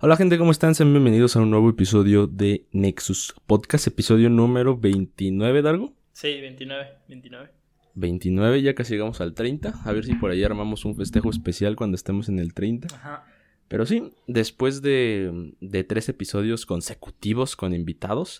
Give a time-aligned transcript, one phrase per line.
[0.00, 0.76] Hola gente, ¿cómo están?
[0.76, 5.92] Sean bienvenidos a un nuevo episodio de Nexus Podcast, episodio número 29, Dargo.
[6.12, 7.50] Sí, 29, 29.
[7.96, 9.74] 29, ya casi llegamos al 30.
[9.84, 12.94] A ver si por ahí armamos un festejo especial cuando estemos en el 30.
[12.94, 13.26] Ajá.
[13.66, 18.38] Pero sí, después de, de tres episodios consecutivos con invitados,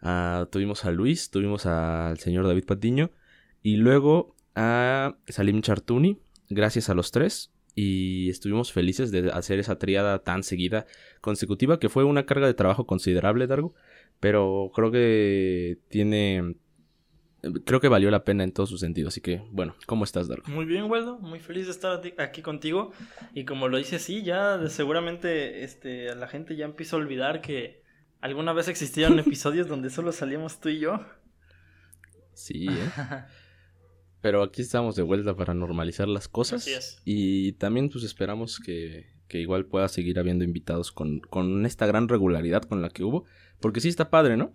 [0.00, 3.10] ah, tuvimos a Luis, tuvimos al señor David Patiño
[3.62, 6.16] y luego a Salim Chartuni,
[6.48, 7.52] gracias a los tres.
[7.78, 10.86] Y estuvimos felices de hacer esa triada tan seguida,
[11.20, 13.74] consecutiva, que fue una carga de trabajo considerable, Dargo.
[14.18, 16.56] Pero creo que tiene.
[17.66, 19.12] Creo que valió la pena en todos sus sentidos.
[19.12, 20.48] Así que, bueno, ¿cómo estás, Dargo?
[20.48, 21.18] Muy bien, Waldo.
[21.18, 22.92] Muy feliz de estar aquí contigo.
[23.34, 27.82] Y como lo dices, sí, ya seguramente este, la gente ya empieza a olvidar que
[28.22, 31.04] alguna vez existieron episodios donde solo salíamos tú y yo.
[32.32, 32.90] Sí, ¿eh?
[34.20, 36.62] Pero aquí estamos de vuelta para normalizar las cosas.
[36.62, 37.00] Así es.
[37.04, 42.08] Y también pues esperamos que, que igual pueda seguir habiendo invitados con, con esta gran
[42.08, 43.24] regularidad con la que hubo.
[43.60, 44.50] Porque sí está padre, ¿no?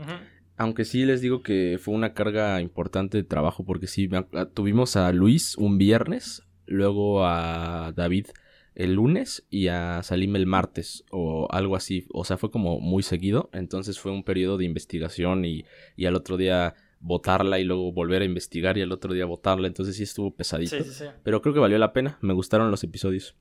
[0.58, 4.09] Aunque sí les digo que fue una carga importante de trabajo porque sí,
[4.53, 8.28] tuvimos a Luis un viernes, luego a David
[8.75, 12.06] el lunes y a Salim el martes o algo así.
[12.12, 13.50] O sea, fue como muy seguido.
[13.53, 15.66] Entonces fue un periodo de investigación y,
[15.96, 19.68] y al otro día votarla y luego volver a investigar y al otro día votarla.
[19.68, 20.78] Entonces sí estuvo pesadito.
[20.78, 21.06] Sí, sí, sí.
[21.24, 22.18] Pero creo que valió la pena.
[22.22, 23.36] Me gustaron los episodios.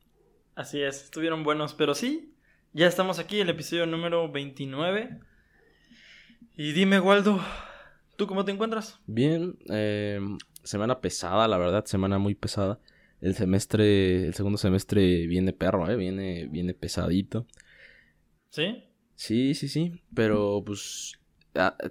[0.55, 1.75] Así es, estuvieron buenos.
[1.75, 2.35] Pero sí,
[2.73, 5.21] ya estamos aquí, el episodio número 29.
[6.57, 7.41] Y dime, Waldo,
[8.17, 8.99] ¿tú cómo te encuentras?
[9.07, 10.21] Bien, eh,
[10.63, 12.81] semana pesada, la verdad, semana muy pesada.
[13.21, 17.47] El semestre, el segundo semestre viene perro, eh, viene, viene pesadito.
[18.49, 18.85] ¿Sí?
[19.15, 21.20] Sí, sí, sí, pero pues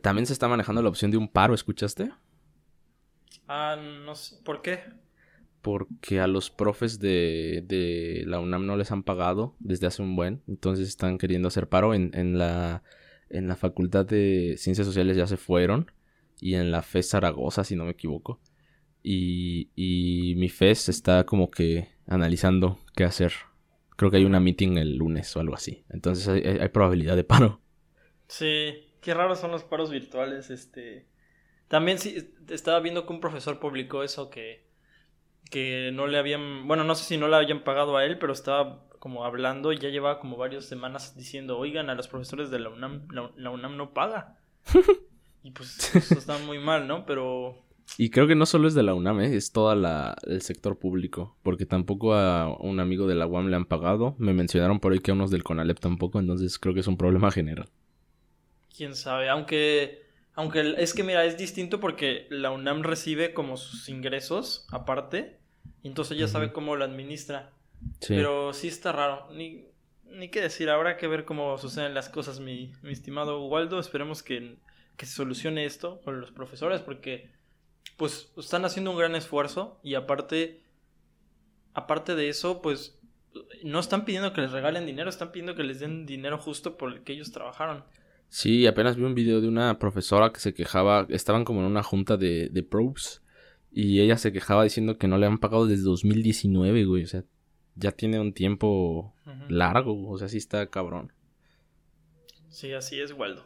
[0.02, 2.12] también se está manejando la opción de un paro, ¿escuchaste?
[3.50, 4.80] Ah, no sé, ¿por qué?
[5.62, 10.16] Porque a los profes de, de la UNAM no les han pagado desde hace un
[10.16, 12.84] buen, entonces están queriendo hacer paro en, en la
[13.30, 15.92] en la Facultad de Ciencias Sociales ya se fueron
[16.40, 18.40] y en la FES Zaragoza, si no me equivoco.
[19.04, 23.34] Y, y mi FES está como que analizando qué hacer.
[23.98, 25.86] Creo que hay una meeting el lunes o algo así.
[25.90, 27.62] Entonces hay, hay- hay probabilidad de paro.
[28.28, 31.08] Sí, qué raros son los paros virtuales, este...
[31.68, 34.68] También sí, estaba viendo que un profesor publicó eso que...
[35.52, 36.68] Que no le habían...
[36.68, 39.80] Bueno, no sé si no le habían pagado a él, pero estaba como hablando y
[39.80, 43.50] ya llevaba como varias semanas diciendo, oigan, a los profesores de la UNAM, la, la
[43.50, 44.38] UNAM no paga.
[45.44, 47.06] Y pues eso está muy mal, ¿no?
[47.06, 47.56] Pero...
[47.98, 49.36] Y creo que no solo es de la UNAM, ¿eh?
[49.36, 51.38] es todo el sector público.
[51.42, 54.16] Porque tampoco a un amigo de la UAM le han pagado.
[54.20, 56.20] Me mencionaron por ahí que a unos del CONALEP tampoco.
[56.20, 57.70] Entonces creo que es un problema general.
[58.80, 63.90] Quién sabe, aunque aunque es que mira, es distinto porque la UNAM recibe como sus
[63.90, 65.38] ingresos aparte,
[65.84, 66.54] y entonces ella sabe Ujú.
[66.54, 67.52] cómo lo administra.
[68.00, 68.14] Sí.
[68.16, 69.66] Pero sí está raro, ni
[70.06, 74.24] ni qué decir, habrá que ver cómo suceden las cosas, mi, mi estimado Waldo, esperemos
[74.24, 74.56] que,
[74.96, 77.30] que se solucione esto con los profesores porque
[77.98, 80.64] pues están haciendo un gran esfuerzo y aparte
[81.74, 82.98] aparte de eso, pues
[83.64, 86.94] no están pidiendo que les regalen dinero, están pidiendo que les den dinero justo por
[86.94, 87.84] el que ellos trabajaron.
[88.30, 91.84] Sí, apenas vi un video de una profesora que se quejaba, estaban como en una
[91.84, 93.22] junta de, de probes
[93.72, 97.24] y ella se quejaba diciendo que no le han pagado desde 2019, güey, o sea,
[97.76, 99.16] ya tiene un tiempo
[99.48, 101.12] largo, o sea, sí está cabrón.
[102.50, 103.46] Sí, así es, Waldo.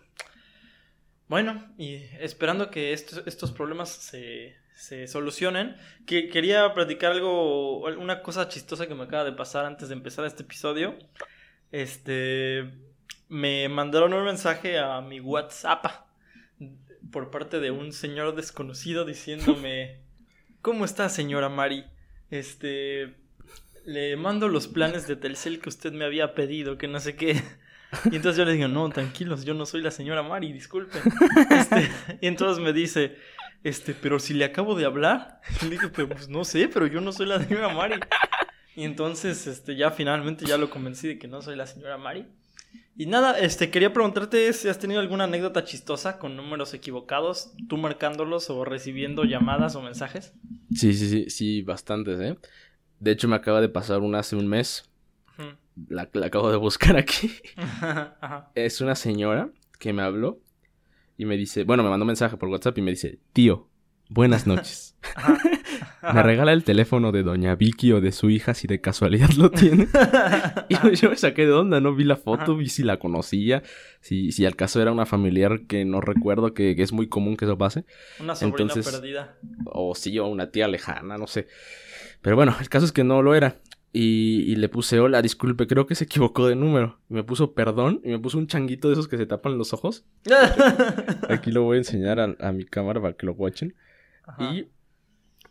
[1.28, 8.22] Bueno, y esperando que estos, estos problemas se, se solucionen, que quería platicar algo, una
[8.22, 10.98] cosa chistosa que me acaba de pasar antes de empezar este episodio.
[11.72, 12.72] Este,
[13.34, 15.88] me mandaron un mensaje a mi WhatsApp
[17.12, 20.02] por parte de un señor desconocido diciéndome,
[20.62, 21.84] ¿cómo está señora Mari?
[22.30, 23.16] Este,
[23.86, 27.42] le mando los planes de Telcel que usted me había pedido, que no sé qué.
[28.12, 31.02] Y entonces yo le digo, no, tranquilos, yo no soy la señora Mari, disculpen.
[31.50, 31.90] Este,
[32.22, 33.18] y entonces me dice,
[33.64, 35.42] este, pero si le acabo de hablar.
[35.62, 38.00] Y le dije, pero pues no sé, pero yo no soy la señora Mari.
[38.76, 42.28] Y entonces, este, ya finalmente ya lo convencí de que no soy la señora Mari.
[42.96, 47.78] Y nada, este, quería preguntarte si has tenido alguna anécdota chistosa con números equivocados, tú
[47.78, 50.34] marcándolos o recibiendo llamadas o mensajes.
[50.76, 52.38] Sí, sí, sí, sí, bastantes, ¿eh?
[53.00, 54.90] De hecho, me acaba de pasar una hace un mes,
[55.90, 57.32] la, la acabo de buscar aquí.
[57.58, 58.52] Ajá.
[58.54, 59.50] es una señora
[59.80, 60.40] que me habló
[61.18, 63.70] y me dice, bueno, me mandó un mensaje por WhatsApp y me dice, tío,
[64.10, 64.96] buenas noches.
[65.16, 65.40] Ajá.
[66.14, 69.52] Me regala el teléfono de doña Vicky o de su hija si de casualidad lo
[69.52, 69.88] tiene.
[70.70, 71.96] Y yo- me saqué de onda, ¿no?
[71.96, 72.54] Vi la foto, Ajá.
[72.54, 73.64] vi si la conocía,
[74.02, 77.38] si, si al caso era una familiar que no recuerdo, que, que es muy común
[77.38, 77.86] que eso pase.
[78.20, 79.38] Una sobrina Entonces- perdida.
[79.66, 81.48] O sí, o una tía lejana, no sé.
[82.22, 83.58] Pero bueno, el caso es que no lo era.
[83.96, 86.98] Y, le puse hola, disculpe, creo que se equivocó de número.
[87.12, 89.72] Y me puso perdón y me puso un changuito de esos que se tapan los
[89.72, 90.04] ojos.
[91.30, 93.76] Aquí lo voy a enseñar a, mi cámara para que lo watchen.
[94.40, 94.66] Y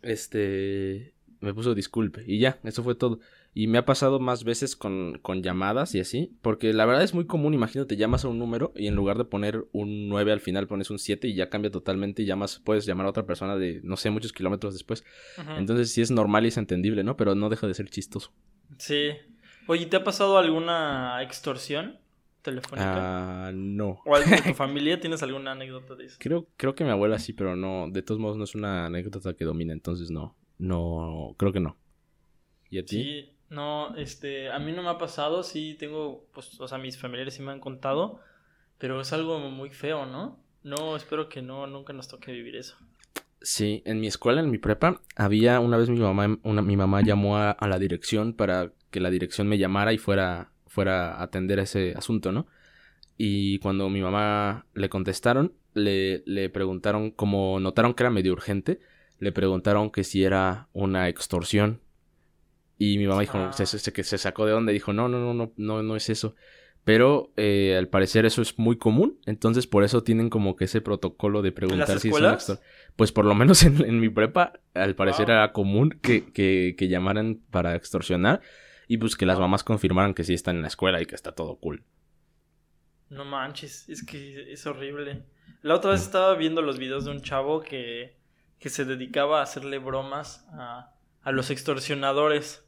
[0.03, 1.13] este
[1.43, 2.23] me puso disculpe.
[2.25, 3.19] Y ya, eso fue todo.
[3.53, 6.31] Y me ha pasado más veces con, con, llamadas y así.
[6.41, 9.25] Porque la verdad es muy común, imagínate, llamas a un número y en lugar de
[9.25, 12.85] poner un 9 al final pones un 7 y ya cambia totalmente y llamas, puedes
[12.85, 15.03] llamar a otra persona de, no sé, muchos kilómetros después.
[15.57, 17.17] Entonces sí es normal y es entendible, ¿no?
[17.17, 18.31] Pero no deja de ser chistoso.
[18.77, 19.09] Sí.
[19.67, 21.99] Oye, ¿te ha pasado alguna extorsión
[22.43, 23.47] telefónica?
[23.47, 24.01] Ah, no.
[24.05, 24.99] ¿O alguien de tu familia?
[24.99, 26.17] ¿Tienes alguna anécdota de eso?
[26.19, 29.33] Creo, creo que mi abuela sí, pero no, de todos modos no es una anécdota
[29.33, 30.35] que domina, entonces no.
[30.59, 31.77] No, creo que no.
[32.69, 33.03] ¿Y a ti?
[33.03, 36.97] Sí, no, este, a mí no me ha pasado, sí tengo, pues, o sea, mis
[36.97, 38.19] familiares sí me han contado,
[38.77, 40.39] pero es algo muy feo, ¿no?
[40.63, 42.77] No, espero que no, nunca nos toque vivir eso.
[43.41, 47.01] Sí, en mi escuela, en mi prepa, había una vez mi mamá, una, mi mamá
[47.01, 51.59] llamó a, la dirección para que la dirección me llamara y fuera, fuera a atender
[51.59, 52.47] ese asunto, ¿no?
[53.15, 58.79] Y cuando mi mamá le contestaron, le, le preguntaron, como notaron que era medio urgente,
[59.19, 61.79] le preguntaron que si era una extorsión
[62.79, 63.53] y mi mamá dijo, ah.
[63.53, 66.35] se, se, sacó de dónde, dijo, no, no, no, no, no, no es eso.
[66.83, 70.81] Pero eh, al parecer eso es muy común, entonces por eso tienen como que ese
[70.81, 72.37] protocolo de preguntar si es una
[72.95, 77.39] Pues por lo menos en, mi prepa, al parecer era común que, que, que, llamaran
[77.51, 78.41] para extorsionar
[78.93, 81.31] y pues que las mamás confirmaran que sí están en la escuela y que está
[81.31, 81.83] todo cool.
[83.09, 85.23] No manches, es que es horrible.
[85.63, 86.03] La otra vez mm.
[86.03, 88.19] estaba viendo los videos de un chavo que,
[88.59, 90.93] que se dedicaba a hacerle bromas a,
[91.23, 92.63] a los extorsionadores.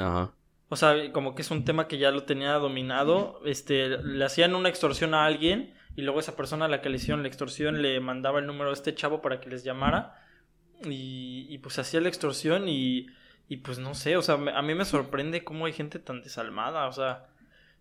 [0.00, 0.32] Ajá.
[0.70, 3.42] O sea, como que es un tema que ya lo tenía dominado.
[3.44, 6.96] Este, le hacían una extorsión a alguien y luego esa persona a la que le
[6.96, 10.24] hicieron la extorsión le mandaba el número de este chavo para que les llamara.
[10.84, 13.08] Y, y pues hacía la extorsión y,
[13.48, 16.86] y pues no sé, o sea, a mí me sorprende cómo hay gente tan desalmada,
[16.86, 17.26] o sea.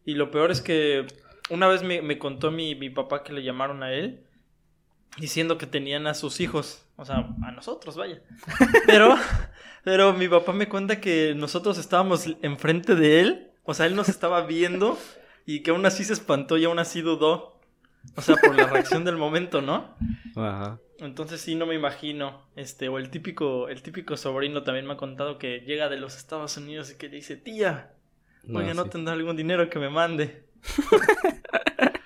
[0.06, 1.08] Y lo peor es que
[1.50, 4.26] una vez me, me contó mi, mi papá que le llamaron a él
[5.18, 8.22] diciendo que tenían a sus hijos, o sea, a nosotros, vaya.
[8.86, 9.16] Pero,
[9.84, 14.10] pero mi papá me cuenta que nosotros estábamos enfrente de él, o sea, él nos
[14.10, 14.98] estaba viendo
[15.46, 17.53] y que aún así se espantó y aún así dudó.
[18.16, 19.96] O sea, por la reacción del momento, ¿no?
[20.36, 20.80] Ajá.
[21.00, 24.98] Entonces sí no me imagino, este, o el típico, el típico sobrino también me ha
[24.98, 27.94] contado que llega de los Estados Unidos y que le dice, tía,
[28.54, 30.44] oye, no, tendrá algún dinero que me mande.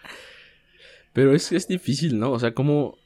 [1.14, 2.32] Pero es, es difícil, ¿no?
[2.32, 2.98] O sea, ¿cómo,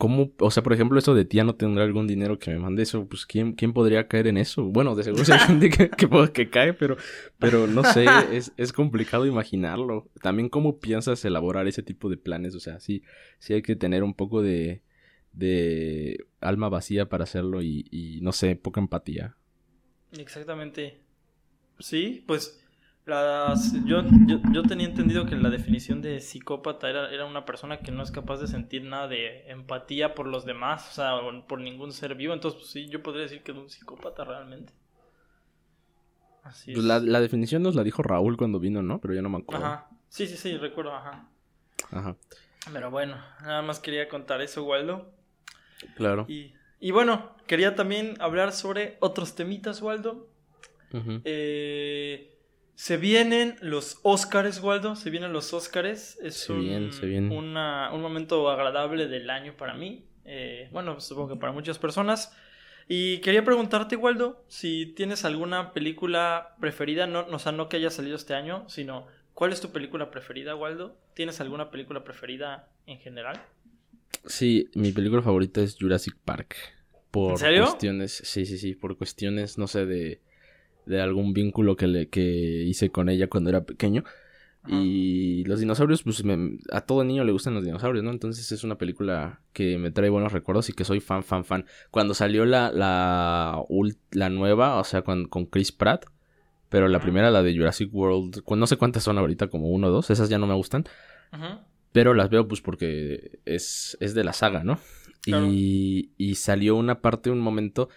[0.00, 2.84] ¿Cómo, o sea, por ejemplo, eso de tía no tendrá algún dinero que me mande
[2.84, 3.06] eso?
[3.06, 4.64] Pues, ¿quién, quién podría caer en eso?
[4.64, 5.90] Bueno, de seguro hay gente que,
[6.32, 6.96] que, cae, pero,
[7.38, 10.08] pero no sé, es, es, complicado imaginarlo.
[10.22, 12.54] También, ¿cómo piensas elaborar ese tipo de planes?
[12.54, 13.02] O sea, sí,
[13.40, 14.80] sí hay que tener un poco de,
[15.34, 19.36] de alma vacía para hacerlo y, y no sé, poca empatía.
[20.18, 20.98] Exactamente.
[21.78, 22.58] Sí, pues
[23.06, 24.02] yo,
[24.52, 28.10] yo, tenía entendido que la definición de psicópata era, era una persona que no es
[28.10, 31.12] capaz de sentir nada de empatía por los demás, o sea,
[31.48, 32.34] por ningún ser vivo.
[32.34, 34.72] Entonces, pues, sí, yo podría decir que es un psicópata realmente.
[36.42, 39.00] Así pues La, la, definición nos la dijo Raúl cuando vino, ¿no?
[39.00, 39.66] Pero yo no me acuerdo.
[39.66, 39.88] Ajá.
[40.08, 41.28] Sí, sí, sí, recuerdo, ajá.
[41.90, 42.16] Ajá.
[42.72, 45.12] Pero bueno, nada más quería contar eso, Waldo.
[45.96, 46.26] Claro.
[46.28, 50.28] Y, y bueno, quería también hablar sobre otros temitas, Waldo.
[51.24, 52.29] eh,
[52.80, 54.96] se vienen los Óscares, Waldo.
[54.96, 56.18] Se vienen los Óscares.
[56.22, 56.66] Es un,
[57.30, 60.06] un momento agradable del año para mí.
[60.24, 62.34] Eh, bueno, supongo que para muchas personas.
[62.88, 67.90] Y quería preguntarte, Waldo, si tienes alguna película preferida, no, o sea, no que haya
[67.90, 70.96] salido este año, sino ¿cuál es tu película preferida, Waldo?
[71.12, 73.42] ¿Tienes alguna película preferida en general?
[74.24, 76.56] Sí, mi película favorita es Jurassic Park.
[77.10, 77.64] Por ¿En serio?
[77.64, 80.22] cuestiones, sí, sí, sí, por cuestiones, no sé, de
[80.90, 84.04] de algún vínculo que, le, que hice con ella cuando era pequeño.
[84.68, 86.22] Y los dinosaurios, pues
[86.70, 88.10] a todo niño le gustan los dinosaurios, ¿no?
[88.10, 91.64] Entonces es una película que me trae buenos recuerdos y que soy fan, fan, fan.
[91.90, 93.58] Cuando salió la, la,
[94.10, 96.04] la nueva, o sea, con, con Chris Pratt,
[96.68, 99.90] pero la primera, la de Jurassic World, no sé cuántas son ahorita, como uno o
[99.90, 100.84] dos, esas ya no me gustan.
[101.92, 104.78] Pero las veo pues porque es, es de la saga, ¿no?
[105.24, 107.88] Y, y salió una parte, un momento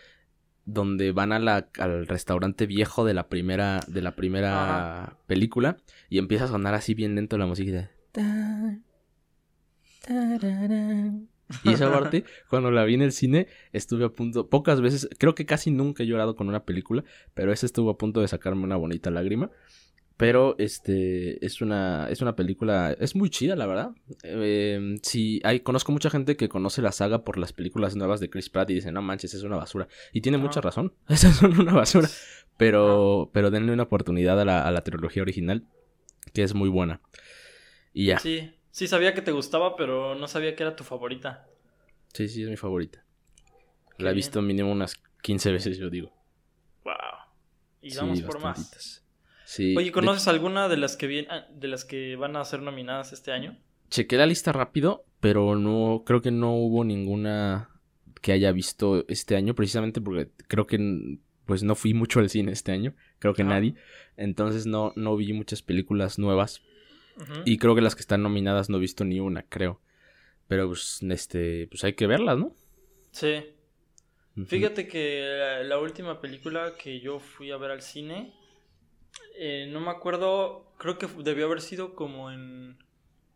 [0.65, 5.77] donde van a la, al restaurante viejo de la primera, de la primera película
[6.09, 7.91] y empieza a sonar así bien lento la música.
[11.63, 15.35] Y esa parte, cuando la vi en el cine, estuve a punto, pocas veces, creo
[15.35, 17.03] que casi nunca he llorado con una película,
[17.33, 19.51] pero esa estuvo a punto de sacarme una bonita lágrima.
[20.17, 23.91] Pero este es una, es una película, es muy chida, la verdad.
[24.23, 28.29] Eh, sí, hay, conozco mucha gente que conoce la saga por las películas nuevas de
[28.29, 29.87] Chris Pratt y dice, no manches, es una basura.
[30.11, 32.07] Y tiene mucha razón, esas son una basura.
[32.55, 35.65] Pero, pero denle una oportunidad a la, a la trilogía original,
[36.33, 37.01] que es muy buena.
[37.93, 38.19] Y ya.
[38.19, 41.47] Sí, sí sabía que te gustaba, pero no sabía que era tu favorita.
[42.13, 43.03] Sí, sí, es mi favorita.
[43.97, 46.13] la he visto mínimo unas 15 veces, yo digo.
[46.83, 46.93] Wow.
[47.81, 49.02] Y vamos por más.
[49.75, 53.31] Oye, ¿conoces alguna de las que ah, de las que van a ser nominadas este
[53.31, 53.57] año?
[53.89, 57.69] Chequé la lista rápido, pero no creo que no hubo ninguna
[58.21, 62.53] que haya visto este año, precisamente porque creo que pues no fui mucho al cine
[62.53, 63.75] este año, creo que nadie,
[64.15, 66.61] entonces no, no vi muchas películas nuevas
[67.45, 69.81] y creo que las que están nominadas no he visto ni una, creo,
[70.47, 72.55] pero pues este pues hay que verlas, ¿no?
[73.11, 73.43] Sí.
[74.47, 78.33] Fíjate que la última película que yo fui a ver al cine
[79.35, 82.77] eh, no me acuerdo, creo que debió haber sido como en...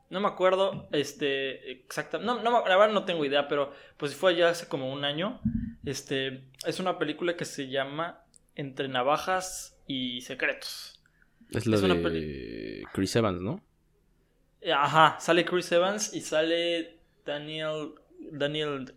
[0.10, 4.38] No me acuerdo, este, exacta, no, no, la verdad no tengo idea, pero pues fue
[4.38, 5.42] ya hace como un año.
[5.86, 8.24] Este, es una película que se llama
[8.56, 11.04] Entre Navajas y Secretos.
[11.52, 13.62] Es la de Chris Evans, ¿no?
[14.62, 17.96] Eh, ajá, sale Chris Evans y sale Daniel,
[18.32, 18.94] Daniel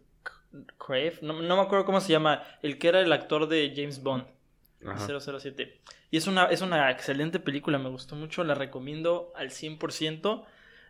[0.78, 4.02] Crave, no, no me acuerdo cómo se llama, el que era el actor de James
[4.02, 4.26] Bond.
[4.82, 5.80] 007.
[6.10, 10.44] Y es una, es una excelente película, me gustó mucho, la recomiendo al 100%.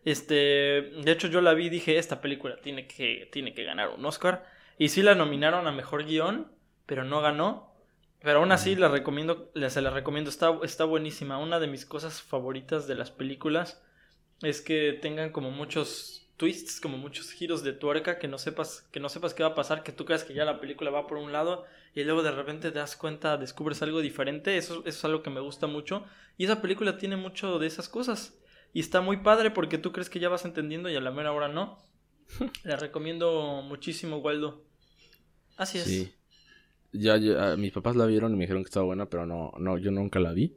[0.05, 3.91] Este, de hecho yo la vi y dije, esta película tiene que, tiene que ganar
[3.91, 4.47] un Oscar.
[4.79, 6.51] Y sí la nominaron a Mejor Guión,
[6.87, 7.75] pero no ganó.
[8.23, 11.39] Pero aún así la recomiendo, se la recomiendo, está, está buenísima.
[11.39, 13.83] Una de mis cosas favoritas de las películas
[14.43, 18.99] es que tengan como muchos twists, como muchos giros de tuerca, que no sepas, que
[18.99, 21.19] no sepas qué va a pasar, que tú creas que ya la película va por
[21.19, 25.05] un lado y luego de repente te das cuenta, descubres algo diferente, eso, eso es
[25.05, 26.03] algo que me gusta mucho.
[26.39, 28.39] Y esa película tiene mucho de esas cosas.
[28.73, 31.33] Y está muy padre porque tú crees que ya vas entendiendo y a la mera
[31.33, 31.77] hora no.
[32.65, 34.65] La recomiendo muchísimo, Waldo.
[35.59, 35.85] Así es.
[35.85, 36.15] Sí.
[36.93, 39.77] Ya, ya, mis papás la vieron y me dijeron que estaba buena, pero no, no,
[39.77, 40.57] yo nunca la vi.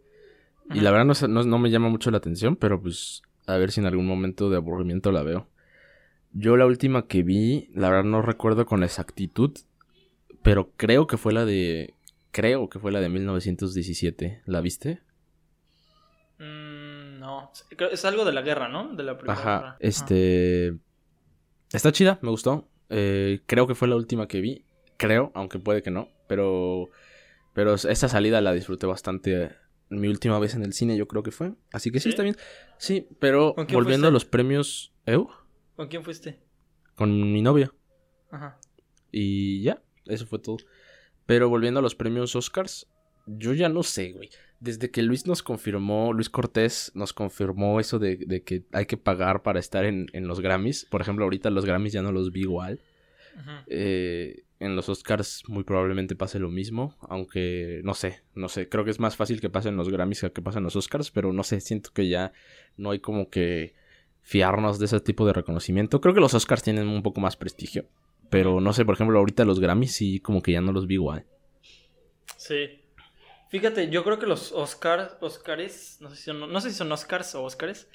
[0.73, 3.81] Y la verdad no, no, me llama mucho la atención, pero pues a ver si
[3.81, 5.49] en algún momento de aburrimiento la veo.
[6.33, 9.55] Yo la última que vi, la verdad no recuerdo con exactitud,
[10.41, 11.93] pero creo que fue la de.
[12.31, 14.41] Creo que fue la de 1917.
[14.45, 15.01] ¿La viste?
[16.39, 17.51] Mm, no.
[17.91, 18.95] Es algo de la guerra, ¿no?
[18.95, 19.77] De la primera Ajá.
[19.79, 20.75] Este.
[21.71, 22.67] Está chida, me gustó.
[22.89, 24.65] Eh, creo que fue la última que vi.
[24.97, 26.09] Creo, aunque puede que no.
[26.27, 26.89] Pero.
[27.53, 29.51] Pero esa salida la disfruté bastante.
[29.89, 31.53] Mi última vez en el cine, yo creo que fue.
[31.71, 32.35] Así que sí, está bien.
[32.79, 34.91] Sí, pero volviendo a los premios.
[35.05, 35.29] ¿Eu?
[35.75, 36.39] ¿Con quién fuiste?
[36.95, 37.71] Con mi novia.
[38.31, 38.59] Ajá.
[39.11, 39.81] Y ya.
[40.05, 40.57] Eso fue todo.
[41.25, 42.87] Pero volviendo a los premios Oscars,
[43.25, 44.29] yo ya no sé, güey.
[44.59, 49.43] Desde que Luis nos confirmó, Luis Cortés nos confirmó eso de, que hay que pagar
[49.43, 50.85] para estar en, los Grammys.
[50.85, 52.79] Por ejemplo, ahorita los Grammys ya no los vi igual.
[53.67, 58.85] Eh, en los Oscars muy probablemente pase lo mismo, aunque no sé, no sé, creo
[58.85, 61.43] que es más fácil que pasen los Grammys que que pasen los Oscars, pero no
[61.43, 62.31] sé, siento que ya
[62.77, 63.73] no hay como que
[64.23, 66.01] fiarnos de ese tipo de reconocimiento.
[66.01, 67.85] Creo que los Oscars tienen un poco más prestigio.
[68.29, 70.95] Pero no sé, por ejemplo, ahorita los Grammys sí como que ya no los vi
[70.95, 71.25] igual.
[72.37, 72.81] Sí.
[73.49, 76.91] Fíjate, yo creo que los Oscars, Oscars, no sé si son, no sé si son
[76.91, 77.87] Oscars o Oscars,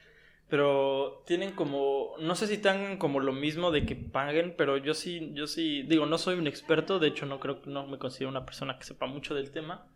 [0.49, 4.94] pero tienen como, no sé si tengan como lo mismo de que paguen, pero yo
[4.94, 8.30] sí, yo sí, digo, no soy un experto, de hecho no creo no me considero
[8.30, 9.88] una persona que sepa mucho del tema,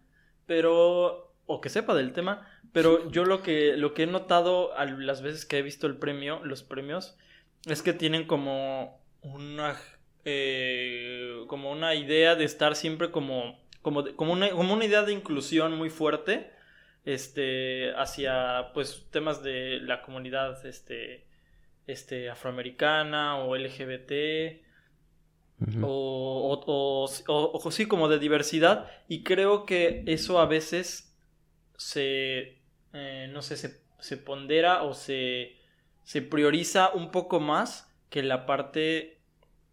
[0.46, 4.84] pero, o que sepa del tema, pero yo lo que, lo que he notado a
[4.84, 7.16] las veces que he visto el premio, los premios,
[7.66, 9.76] es que tienen como una
[10.24, 15.12] eh, como una idea de estar siempre como, como, como, una, como una idea de
[15.12, 16.50] inclusión muy fuerte
[17.04, 21.26] este, hacia pues temas de la comunidad este,
[21.86, 24.62] este, afroamericana o LGBT.
[25.82, 28.88] o, o, o, sí, como de diversidad.
[29.08, 31.11] Y creo que eso a veces
[31.82, 32.58] se,
[32.92, 35.56] eh, no sé, se, se, pondera o se,
[36.04, 39.18] se prioriza un poco más que la parte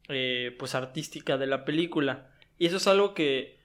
[0.08, 2.32] eh, pues artística de la película.
[2.58, 3.60] Y eso es algo que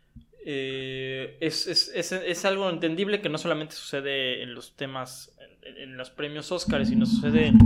[0.44, 5.96] eh, es, es, es, es, algo entendible que no solamente sucede en los temas, en,
[5.96, 7.58] los premios Oscars, sino sucede en...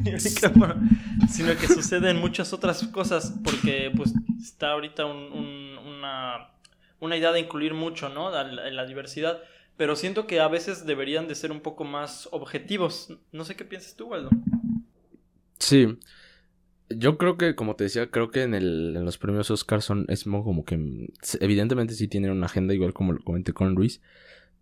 [1.30, 6.50] sino que sucede en muchas otras cosas porque pues está ahorita una,
[7.00, 8.30] una idea de incluir mucho, ¿no?
[8.38, 9.42] En la diversidad,
[9.76, 13.18] pero siento que a veces deberían de ser un poco más objetivos.
[13.32, 14.30] No sé qué piensas tú, Waldo.
[15.58, 15.98] Sí,
[16.90, 20.06] yo creo que, como te decía, creo que en, el, en los premios Oscar son,
[20.08, 21.08] es como que,
[21.40, 24.00] evidentemente sí tienen una agenda, igual como lo comenté con Luis,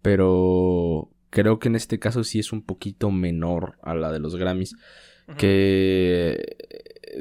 [0.03, 4.37] pero creo que en este caso sí es un poquito menor a la de los
[4.37, 4.77] Grammys.
[5.37, 6.57] Que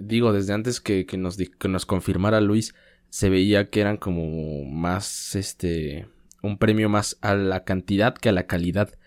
[0.01, 2.73] digo, desde antes que, nos, que nos confirmara Luis,
[3.09, 6.07] se veía que eran como más, este,
[6.41, 8.97] un premio más a la cantidad que a la calidad.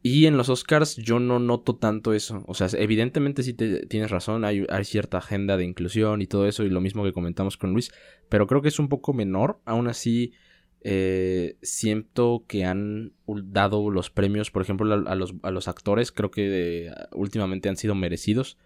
[0.00, 2.44] Y en los Oscars yo no noto tanto eso.
[2.46, 6.70] O sea, evidentemente sí tienes razón, hay, cierta agenda de inclusión y todo eso, y
[6.70, 7.90] lo mismo que comentamos con Luis,
[8.28, 9.60] pero creo que es un poco menor.
[9.64, 10.32] Aún así,
[10.82, 16.30] eh, siento que han dado los premios, por ejemplo, a, los, a los, actores, creo
[16.30, 18.56] que últimamente han sido merecidos.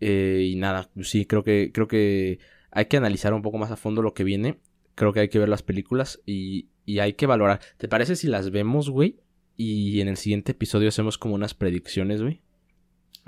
[0.00, 2.40] Eh, y nada, sí, creo que, creo que
[2.72, 4.58] hay que analizar un poco más a fondo lo que viene.
[4.94, 7.60] Creo que hay que ver las películas y, y hay que valorar.
[7.76, 9.20] ¿Te parece si las vemos, güey?
[9.56, 12.40] Y en el siguiente episodio hacemos como unas predicciones, güey.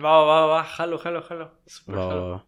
[0.02, 2.46] Va, va, va, jalo, jalo, jalo.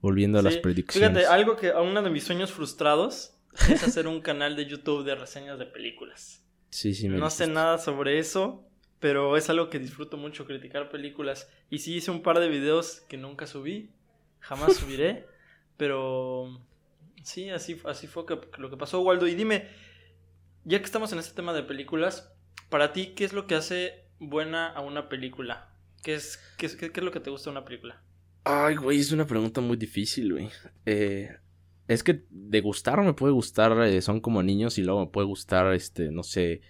[0.00, 1.10] Volviendo a las predicciones.
[1.10, 3.36] Fíjate, algo que a uno de mis sueños frustrados
[3.68, 6.44] es hacer un canal de YouTube de reseñas de películas.
[6.70, 8.64] Sí, sí, me No sé nada sobre eso,
[9.00, 11.48] pero es algo que disfruto mucho, criticar películas.
[11.70, 13.90] Y sí hice un par de videos que nunca subí,
[14.40, 15.26] jamás subiré,
[15.76, 16.60] pero
[17.22, 18.24] sí, así, así fue
[18.58, 19.26] lo que pasó, Waldo.
[19.26, 19.68] Y dime,
[20.64, 22.32] ya que estamos en este tema de películas,
[22.68, 25.70] para ti, ¿qué es lo que hace buena a una película?
[26.02, 28.02] ¿Qué es, qué, qué, qué es lo que te gusta de una película?
[28.44, 30.50] Ay, güey, es una pregunta muy difícil, güey.
[30.84, 31.30] Eh,
[31.88, 35.26] es que de gustar me puede gustar, eh, son como niños y luego me puede
[35.26, 36.60] gustar, este, no sé,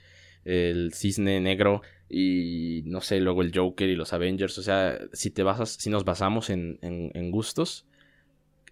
[0.44, 4.58] el cisne negro y no sé, luego el Joker y los Avengers.
[4.58, 7.86] O sea, si te basas, si nos basamos en, en, gustos,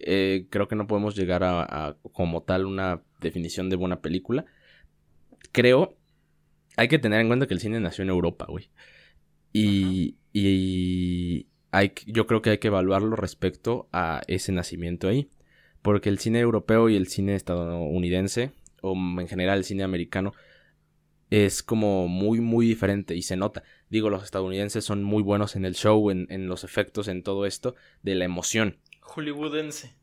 [0.03, 4.45] eh, creo que no podemos llegar a, como tal una definición de buena película.
[5.53, 5.97] Creo,
[6.77, 8.71] hay que tener en cuenta que el cine nació en Europa, güey.
[9.53, 15.29] Y, y hay, yo creo que hay que evaluarlo respecto a ese nacimiento ahí
[15.83, 20.33] porque el cine europeo y el cine estadounidense, o en general el cine americano,
[21.31, 23.65] es como muy, muy diferente y se nota.
[23.91, 27.47] Digo, los estadounidenses son muy buenos en el show, en, en los efectos, en todo
[27.47, 28.79] esto, de la emoción.
[29.01, 29.95] Hollywoodense.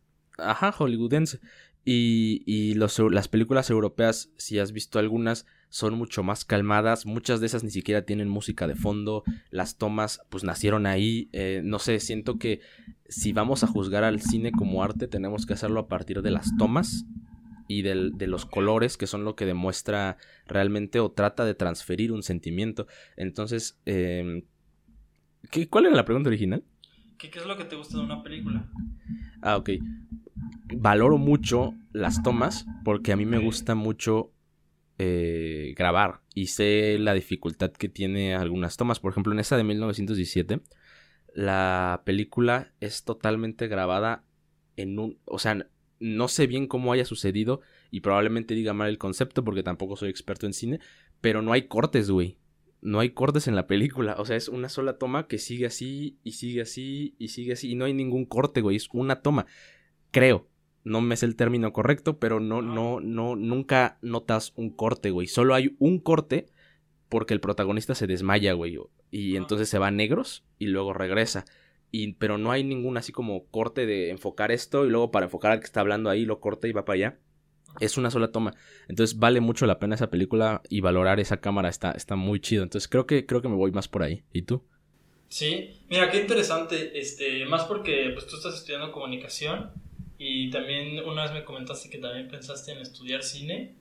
[0.41, 1.39] Ajá, hollywoodense.
[1.86, 7.06] Y, y los, las películas europeas, si has visto algunas, son mucho más calmadas.
[7.06, 9.23] Muchas de esas ni siquiera tienen música de fondo.
[9.49, 11.30] Las tomas, pues nacieron ahí.
[11.32, 12.62] Eh, no sé, siento que
[13.08, 16.56] si vamos a juzgar al cine como arte, tenemos que hacerlo a partir de las
[16.58, 17.06] tomas
[17.67, 22.12] y del, de los colores, que son lo que demuestra realmente o trata de transferir
[22.12, 22.88] un sentimiento.
[23.15, 24.43] Entonces, eh,
[25.52, 26.63] ¿qué, ¿cuál era la pregunta original?
[27.17, 28.67] ¿Qué, ¿Qué es lo que te gusta de una película?
[29.41, 29.69] Ah, ok.
[30.75, 34.32] Valoro mucho las tomas porque a mí me gusta mucho
[34.97, 38.99] eh, grabar y sé la dificultad que tiene algunas tomas.
[38.99, 40.62] Por ejemplo, en esa de 1917,
[41.34, 44.25] la película es totalmente grabada
[44.75, 45.19] en un...
[45.25, 45.65] O sea,
[45.99, 50.10] no sé bien cómo haya sucedido y probablemente diga mal el concepto porque tampoco soy
[50.10, 50.79] experto en cine,
[51.21, 52.38] pero no hay cortes, güey.
[52.82, 56.17] No hay cortes en la película, o sea, es una sola toma que sigue así
[56.23, 59.47] y sigue así y sigue así y no hay ningún corte, güey, es una toma.
[60.12, 60.47] Creo,
[60.84, 65.28] no me sé el término correcto, pero no, no, no, nunca notas un corte, güey.
[65.28, 66.48] Solo hay un corte
[67.10, 68.78] porque el protagonista se desmaya, güey.
[69.12, 71.46] Y entonces se va a negros y luego regresa.
[71.92, 75.52] Y, pero no hay ningún así como corte de enfocar esto y luego para enfocar
[75.52, 77.20] al que está hablando ahí lo corta y va para allá.
[77.80, 78.54] Es una sola toma.
[78.88, 82.63] Entonces vale mucho la pena esa película y valorar esa cámara está, está muy chido.
[82.63, 84.24] Entonces creo que, creo que me voy más por ahí.
[84.34, 84.63] ¿Y tú?
[85.28, 87.00] Sí, mira, qué interesante.
[87.00, 89.72] Este, más porque pues tú estás estudiando comunicación
[90.19, 93.73] y también una vez me comentaste que también pensaste en estudiar cine.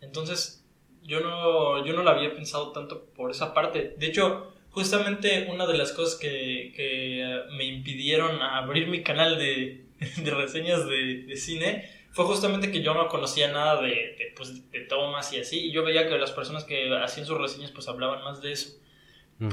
[0.00, 0.64] Entonces,
[1.02, 3.94] yo no, yo no lo había pensado tanto por esa parte.
[3.98, 9.84] De hecho, justamente una de las cosas que, que me impidieron abrir mi canal de,
[10.16, 14.70] de reseñas de, de, cine fue justamente que yo no conocía nada de, de, pues,
[14.70, 15.66] de tomas y así.
[15.66, 18.78] Y yo veía que las personas que hacían sus reseñas pues hablaban más de eso.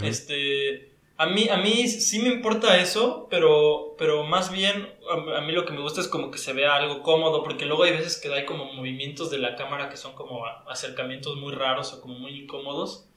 [0.04, 4.88] Este a mí, a mí sí me importa eso, pero, pero más bien
[5.36, 7.84] a, mí lo que me gusta es como que se vea algo cómodo, porque luego
[7.84, 11.92] hay veces que hay como movimientos de la cámara que son como acercamientos muy raros
[11.92, 13.10] o como muy incómodos.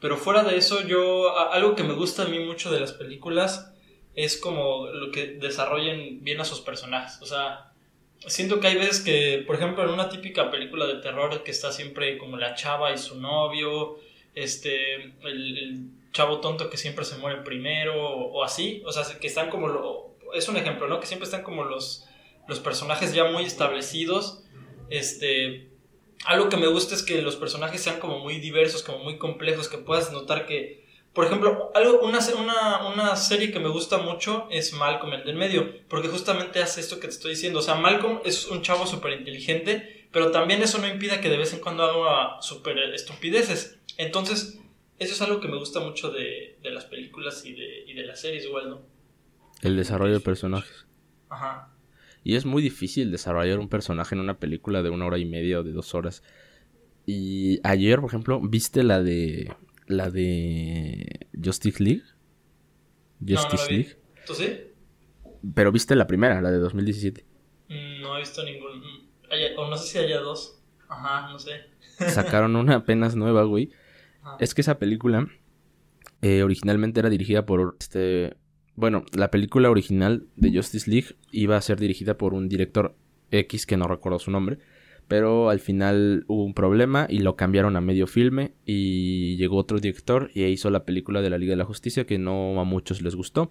[0.00, 3.74] Pero fuera de eso, yo, algo que me gusta a mí mucho de las películas
[4.14, 7.20] es como lo que desarrollen bien a sus personajes.
[7.22, 7.72] O sea,
[8.24, 11.72] siento que hay veces que, por ejemplo, en una típica película de terror que está
[11.72, 13.98] siempre como la chava y su novio,
[14.36, 15.12] este,
[16.12, 20.16] chavo tonto que siempre se muere primero o, así, o sea, que están como lo,
[20.34, 21.00] es un ejemplo, ¿no?
[21.00, 22.06] Que siempre están como los
[22.48, 24.42] los personajes ya muy establecidos,
[24.88, 25.68] este
[26.24, 29.68] algo que me gusta es que los personajes sean como muy diversos, como muy complejos,
[29.68, 30.80] que puedas notar que
[31.12, 35.34] por ejemplo, algo, una, una, una, serie que me gusta mucho es Malcolm, el del
[35.34, 37.58] medio, porque justamente hace esto que te estoy diciendo.
[37.58, 41.36] O sea, Malcolm es un chavo súper inteligente, pero también eso no impide que de
[41.36, 43.80] vez en cuando haga super estupideces.
[43.96, 44.60] Entonces,
[45.00, 48.04] eso es algo que me gusta mucho de, de las películas y de, y de
[48.04, 48.82] las series, igual, ¿no?
[49.62, 50.86] El desarrollo de personajes.
[51.30, 51.74] Ajá.
[52.22, 55.60] Y es muy difícil desarrollar un personaje en una película de una hora y media
[55.60, 56.22] o de dos horas.
[57.06, 59.50] Y ayer, por ejemplo, ¿viste la de.
[59.86, 61.28] la de.
[61.42, 62.02] Justice League?
[63.26, 63.96] Justice no, League.
[64.26, 64.60] ¿Tú sí?
[65.54, 67.24] Pero viste la primera, la de 2017.
[67.68, 68.82] Mm, no he visto ningún.
[69.56, 70.60] O no sé si haya dos.
[70.88, 71.52] Ajá, no sé.
[72.08, 73.70] Sacaron una apenas nueva, güey.
[74.38, 75.28] Es que esa película
[76.22, 78.36] eh, originalmente era dirigida por este
[78.80, 82.96] bueno, la película original de Justice League iba a ser dirigida por un director
[83.30, 84.58] X que no recuerdo su nombre,
[85.06, 89.80] pero al final hubo un problema y lo cambiaron a medio filme y llegó otro
[89.80, 93.02] director y hizo la película de la Liga de la Justicia que no a muchos
[93.02, 93.50] les gustó.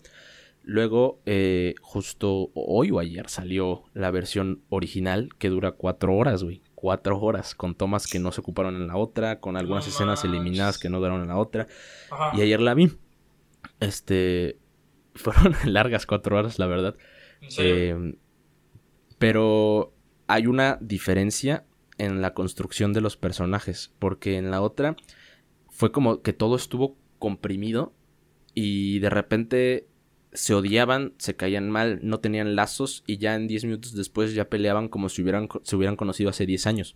[0.64, 6.62] Luego, eh, justo hoy o ayer salió la versión original que dura cuatro horas, güey.
[6.80, 10.78] Cuatro horas, con tomas que no se ocuparon en la otra, con algunas escenas eliminadas
[10.78, 11.68] que no duraron en la otra.
[12.34, 12.90] Y ayer la vi.
[13.82, 14.58] Este,
[15.14, 16.96] fueron largas cuatro horas, la verdad.
[17.58, 18.16] Eh,
[19.18, 19.94] pero
[20.28, 21.66] hay una diferencia
[21.98, 24.96] en la construcción de los personajes, porque en la otra
[25.68, 27.92] fue como que todo estuvo comprimido
[28.54, 29.89] y de repente
[30.34, 34.50] se odiaban, se caían mal, no tenían lazos y ya en 10 minutos después ya
[34.50, 36.96] peleaban como si hubieran, se hubieran conocido hace 10 años.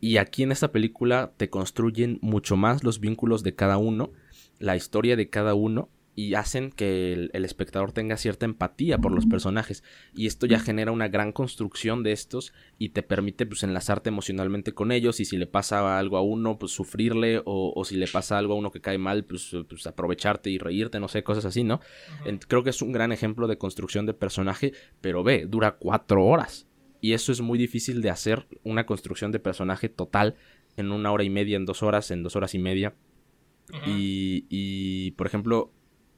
[0.00, 4.12] Y aquí en esta película te construyen mucho más los vínculos de cada uno,
[4.58, 9.26] la historia de cada uno y hacen que el, espectador tenga cierta empatía por los
[9.26, 9.82] personajes.
[10.14, 14.72] Y esto ya genera una gran construcción de estos y te permite pues enlazarte emocionalmente
[14.72, 15.18] con ellos.
[15.18, 18.56] Y si le pasa algo a uno pues sufrirle o, si le pasa algo a
[18.56, 21.80] uno que cae mal pues, pues aprovecharte y reírte no sé cosas así no
[22.48, 26.66] creo que es un gran ejemplo de construcción de personaje pero ve dura cuatro horas.
[27.00, 30.36] Y eso es muy difícil de hacer una construcción de personaje total
[30.76, 32.94] en una hora y media en dos horas en dos horas y media.
[33.86, 35.72] Y, y por ejemplo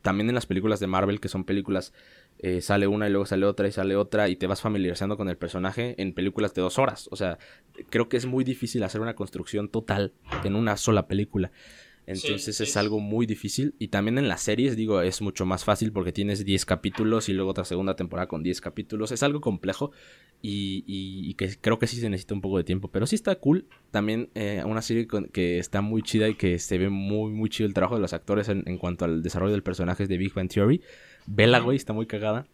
[0.06, 1.92] también en las películas de Marvel, que son películas,
[2.38, 5.28] eh, sale una y luego sale otra y sale otra y te vas familiarizando con
[5.28, 7.08] el personaje en películas de dos horas.
[7.10, 7.38] O sea,
[7.90, 10.12] creo que es muy difícil hacer una construcción total
[10.44, 11.50] en una sola película.
[12.06, 13.74] Entonces es algo muy difícil.
[13.80, 17.32] Y también en las series, digo, es mucho más fácil porque tienes 10 capítulos y
[17.32, 19.10] luego otra segunda temporada con 10 capítulos.
[19.10, 19.90] Es algo complejo
[20.48, 22.88] y, que creo que sí se necesita un poco de tiempo.
[22.88, 23.66] Pero sí está cool.
[23.90, 27.66] También eh, una serie que está muy chida y que se ve muy, muy chido
[27.66, 30.82] el trabajo de los actores en, cuanto al desarrollo del personaje de Big Bang Theory.
[31.26, 32.46] Bella, güey, está muy cagada.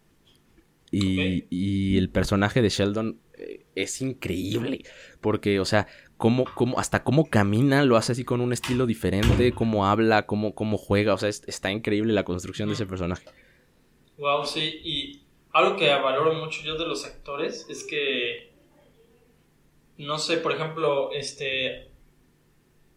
[0.91, 4.83] Y, y el personaje de Sheldon eh, es increíble.
[5.21, 9.51] Porque, o sea, cómo, cómo, hasta cómo camina, lo hace así con un estilo diferente,
[9.51, 11.13] cómo habla, cómo, cómo juega.
[11.13, 13.25] O sea, está increíble la construcción de ese personaje.
[14.17, 14.79] Wow, sí.
[14.83, 15.22] Y
[15.53, 18.51] algo que valoro mucho yo de los actores es que.
[19.97, 21.91] No sé, por ejemplo, este.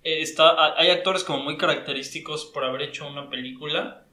[0.02, 4.06] Está, hay actores como muy característicos por haber hecho una película.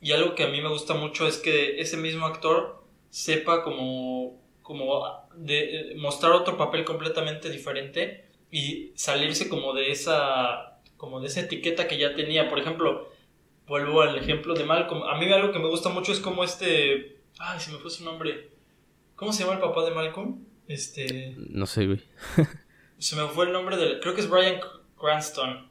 [0.00, 4.40] Y algo que a mí me gusta mucho es que ese mismo actor sepa como
[4.62, 5.02] como
[5.34, 11.88] de mostrar otro papel completamente diferente y salirse como de esa como de esa etiqueta
[11.88, 12.48] que ya tenía.
[12.48, 13.10] Por ejemplo,
[13.66, 15.02] vuelvo al ejemplo de Malcolm.
[15.04, 18.04] A mí algo que me gusta mucho es como este, ay, se me fue su
[18.04, 18.50] nombre.
[19.16, 20.44] ¿Cómo se llama el papá de Malcolm?
[20.68, 22.02] Este No sé, güey.
[22.98, 24.60] se me fue el nombre del creo que es Brian
[24.98, 25.68] Cranston.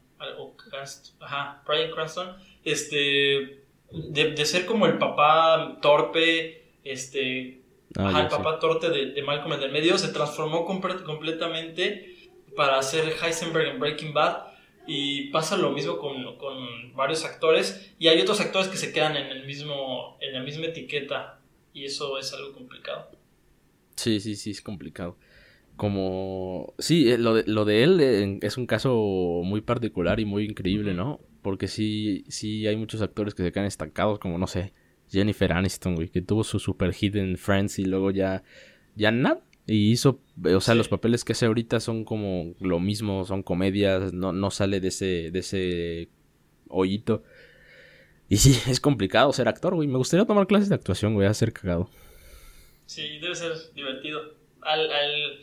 [1.19, 2.35] ajá, Brian Cranston.
[2.63, 7.59] Este de, de ser como el papá torpe, este
[7.97, 12.15] Ah, el papá torte de, Malcolm en el medio se transformó completamente
[12.55, 14.49] para hacer Heisenberg en Breaking Bad.
[14.85, 17.93] Y pasa lo mismo con, con, varios actores.
[17.99, 21.38] Y hay otros actores que se quedan en, el mismo, en la misma etiqueta.
[21.79, 23.09] Y eso es algo complicado.
[23.95, 25.17] Sí, sí, sí, es complicado.
[25.77, 26.73] Como...
[26.77, 30.43] Sí, eh, lo de, lo de él eh, es un caso muy particular y muy
[30.43, 31.21] increíble, ¿no?
[31.41, 34.73] Porque sí, sí hay muchos actores que se quedan estancados, como no sé,
[35.09, 38.43] Jennifer Aniston, güey, que tuvo su super hit en Friends y luego ya,
[38.95, 39.41] ya nada.
[39.65, 44.11] Y hizo, o sea, los papeles que hace ahorita son como lo mismo, son comedias,
[44.11, 46.09] no, no sale de ese, de ese
[46.67, 47.23] hoyito.
[48.29, 49.87] Y sí, es complicado ser actor, güey.
[49.87, 51.89] Me gustaría tomar clases de actuación, güey, a ser cagado.
[52.85, 54.21] Sí, debe ser divertido.
[54.61, 55.39] Al, al...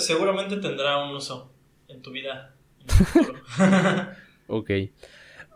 [0.00, 1.52] seguramente tendrá un uso
[1.88, 2.54] en tu vida.
[4.46, 4.70] ok.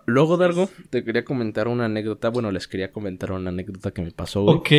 [0.07, 2.31] Luego, Dargo, te quería comentar una anécdota.
[2.31, 4.57] Bueno, les quería comentar una anécdota que me pasó, güey.
[4.57, 4.71] Ok.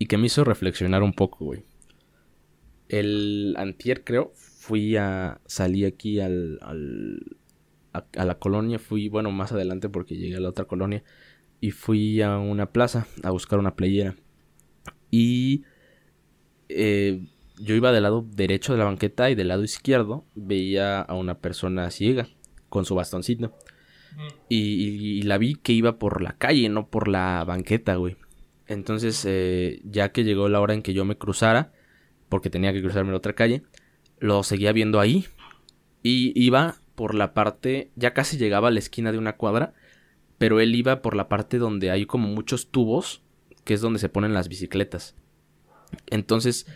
[0.00, 1.62] Y que me hizo reflexionar un poco, güey.
[2.88, 5.40] El antier, creo, fui a...
[5.46, 6.58] Salí aquí al...
[7.92, 8.78] a, la colonia.
[8.78, 11.02] Fui, bueno, más adelante porque llegué a la otra colonia.
[11.60, 14.16] Y fui a una plaza a buscar una playera.
[15.10, 15.64] Y...
[16.68, 17.22] Eh,
[17.60, 21.38] yo iba del lado derecho de la banqueta y del lado izquierdo veía a una
[21.38, 22.28] persona ciega
[22.68, 23.54] con su bastoncito.
[24.48, 28.16] Y, la vi que iba por la calle, no por la banqueta, güey.
[28.66, 31.72] Entonces, eh, ya que llegó la hora en que yo me cruzara,
[32.28, 33.62] porque tenía que cruzarme la otra calle,
[34.18, 35.26] lo seguía viendo ahí.
[36.02, 39.72] Y iba por la parte, ya casi llegaba a la esquina de una cuadra,
[40.36, 43.22] pero él iba por la parte donde hay como muchos tubos,
[43.62, 45.14] que es donde se ponen las bicicletas.
[46.08, 46.66] Entonces,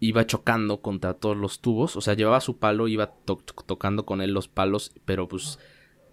[0.00, 3.12] iba chocando contra todos los tubos, o sea, llevaba su palo, iba
[3.66, 5.58] tocando con él los palos, pero pues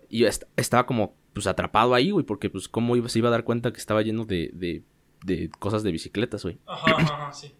[0.10, 3.46] y estaba como pues atrapado ahí, güey, porque pues cómo iba, se iba a dar
[3.46, 4.84] cuenta que estaba lleno de, de,
[5.24, 6.60] de cosas de bicicletas, güey.
[6.66, 7.54] Ajá, ajá, sí.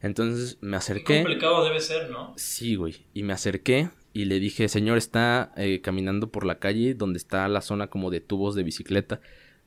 [0.00, 1.04] Entonces me acerqué.
[1.04, 2.32] Qué complicado debe ser, ¿no?
[2.38, 3.06] Sí, güey.
[3.12, 7.46] Y me acerqué y le dije, señor, está eh, caminando por la calle donde está
[7.48, 9.20] la zona como de tubos de bicicleta.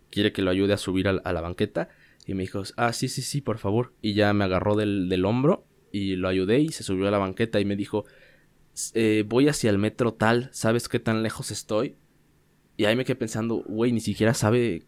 [0.09, 1.89] ¿Quiere que lo ayude a subir a, la banqueta?
[2.27, 3.93] Y me dijo, ah, sí, sí, sí, por favor.
[4.01, 7.17] Y ya me agarró del, del hombro y lo ayudé y se subió a la
[7.17, 8.05] banqueta y me dijo,
[8.93, 11.95] eh, voy hacia el metro tal, ¿sabes qué tan lejos estoy?
[12.75, 14.83] Y ahí me quedé pensando, güey, ni siquiera sabe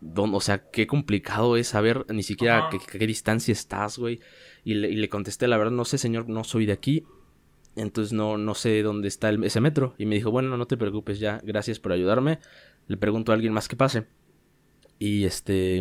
[0.00, 4.20] dónde, o sea, qué complicado es saber ni siquiera qué, qué, distancia estás, güey.
[4.64, 7.04] Y le, y le, contesté, la verdad, no sé, señor, no soy de aquí.
[7.76, 9.94] Entonces no, no sé dónde está ese metro.
[9.98, 12.38] Y me dijo, bueno, no te preocupes ya, gracias por ayudarme.
[12.86, 14.06] Le pregunto a alguien más que pase.
[14.98, 15.78] Y este...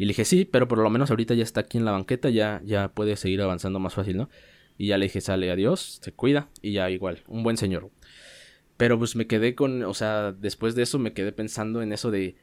[0.00, 2.30] Y le dije, sí, pero por lo menos ahorita ya está aquí en la banqueta,
[2.30, 4.28] ya, ya puede seguir avanzando más fácil, ¿no?
[4.76, 6.50] Y ya le dije, sale, adiós, se cuida.
[6.62, 7.90] Y ya igual, un buen señor.
[8.76, 12.12] Pero pues me quedé con, o sea, después de eso me quedé pensando en eso
[12.12, 12.36] de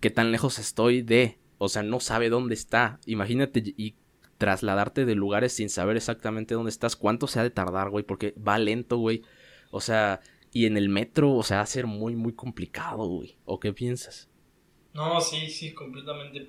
[0.00, 3.00] qué tan lejos estoy de, o sea, no sabe dónde está.
[3.06, 3.94] Imagínate y
[4.38, 8.34] trasladarte de lugares sin saber exactamente dónde estás, cuánto se ha de tardar, güey, porque
[8.36, 9.22] va lento, güey.
[9.70, 10.20] O sea,
[10.52, 13.36] y en el metro, o sea, va a ser muy, muy complicado, güey.
[13.44, 14.30] ¿O qué piensas?
[14.94, 16.46] No, sí, sí, completamente.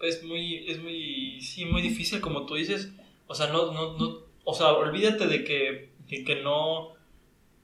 [0.00, 2.92] Es muy, es muy, sí, muy difícil, como tú dices
[3.32, 6.92] o sea, no, no, no, o sea, olvídate de que, que no,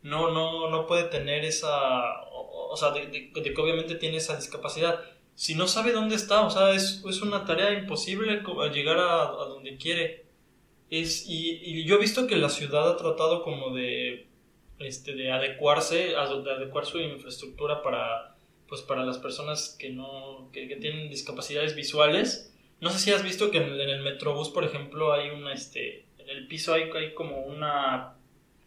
[0.02, 4.98] no, no, no puede tener esa, o, sea, de, que obviamente tiene esa discapacidad.
[5.38, 9.44] Si no sabe dónde está, o sea, es, es una tarea imposible llegar a, a
[9.46, 10.24] donde quiere.
[10.90, 14.26] Es, y, y, yo he visto que la ciudad ha tratado como de,
[14.80, 18.34] este, de adecuarse, de adecuar su infraestructura para,
[18.68, 22.48] pues, para las personas que, no, que, que tienen discapacidades visuales
[22.80, 26.28] no sé si has visto que en, el Metrobús, por ejemplo, hay una, este, en
[26.28, 28.14] el piso hay, hay como una,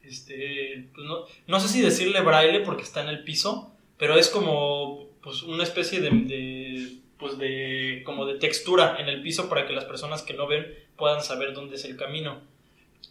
[0.03, 4.27] este, pues no, no, sé si decirle braille porque está en el piso, pero es
[4.27, 9.73] como, pues, una especie de, pues, de, como de textura en el piso para que
[9.73, 12.41] las personas que no ven puedan saber dónde es el camino.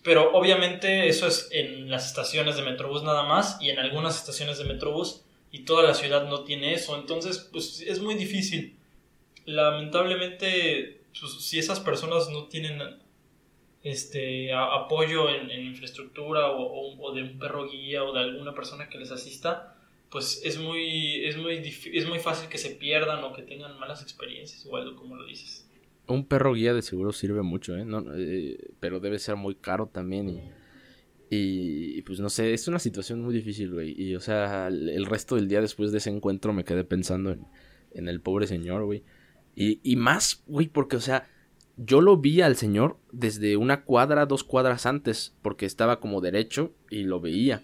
[0.02, 4.58] Pero obviamente eso es en las estaciones de Metrobús nada más y en algunas estaciones
[4.58, 8.76] de Metrobús y toda la ciudad no tiene eso, entonces, pues, es muy difícil
[9.44, 12.80] lamentablemente, pues, si esas personas no tienen
[13.82, 19.10] este apoyo en, infraestructura o, de un perro guía o de alguna persona que les
[19.10, 19.76] asista,
[20.10, 21.56] pues es muy, es muy,
[21.92, 25.68] es muy fácil que se pierdan o que tengan malas experiencias, igual como lo dices.
[26.06, 27.86] Un perro guía de seguro sirve mucho, ¿eh?
[28.16, 28.58] ¿eh?
[28.80, 33.32] pero debe ser muy caro también y, y, pues no sé, es una situación muy
[33.32, 33.94] difícil, güey.
[33.96, 37.46] Y o sea, el, resto del día después de ese encuentro me quedé pensando en,
[37.92, 39.04] en el pobre señor, güey.
[39.54, 41.28] Y, más, güey, porque, o sea,
[41.76, 46.72] yo lo vi al señor desde una cuadra, dos cuadras antes, porque estaba como derecho
[46.88, 47.62] y lo veía.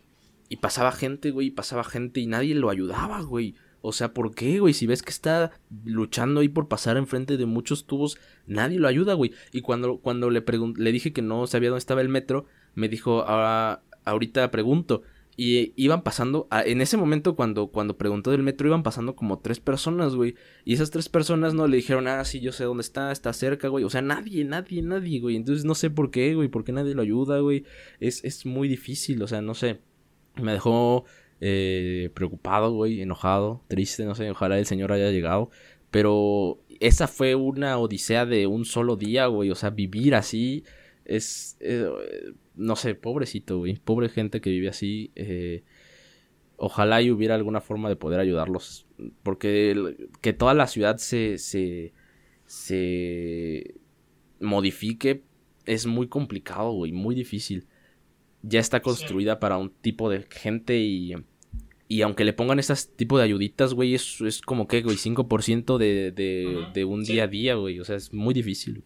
[0.48, 3.54] Y pasaba gente, güey, pasaba gente y nadie lo ayudaba, güey.
[3.80, 4.74] O sea, ¿por qué, güey?
[4.74, 5.52] Si ves que está
[5.84, 9.32] luchando ahí por pasar enfrente de muchos tubos, nadie lo ayuda, güey.
[9.52, 10.44] Y cuando, cuando le,
[10.76, 15.02] le dije que no sabía dónde estaba el metro, me dijo, ahora, ahorita pregunto.
[15.36, 19.60] Y iban pasando, en ese momento cuando, cuando preguntó del metro, iban pasando como tres
[19.60, 20.34] personas, güey.
[20.64, 23.68] Y esas tres personas no le dijeron, ah, sí, yo sé dónde está, está cerca,
[23.68, 23.84] güey.
[23.84, 25.36] O sea, nadie, nadie, nadie, güey.
[25.36, 27.64] Entonces no sé por qué, güey, por qué nadie lo ayuda, güey.
[28.00, 29.80] Es, es muy difícil, o sea, no sé.
[30.40, 31.04] Me dejó
[31.40, 35.50] eh, preocupado, güey, enojado, triste, no sé, ojalá el señor haya llegado.
[35.90, 39.50] Pero esa fue una odisea de un solo día, güey.
[39.50, 40.64] O sea, vivir así
[41.04, 41.56] es...
[41.60, 41.88] Eh,
[42.56, 43.76] no sé, pobrecito, güey.
[43.76, 45.12] Pobre gente que vive así.
[45.14, 45.62] Eh,
[46.56, 48.86] ojalá y hubiera alguna forma de poder ayudarlos.
[49.22, 51.92] Porque que toda la ciudad se, se,
[52.46, 53.74] se
[54.40, 55.22] modifique
[55.66, 56.92] es muy complicado, güey.
[56.92, 57.66] Muy difícil.
[58.46, 61.14] Ya está construida para un tipo de gente y...
[61.88, 65.78] Y aunque le pongan ese tipo de ayuditas, güey, es, es como que, güey, 5%
[65.78, 67.78] de, de, de un día a día, güey.
[67.78, 68.82] O sea, es muy difícil.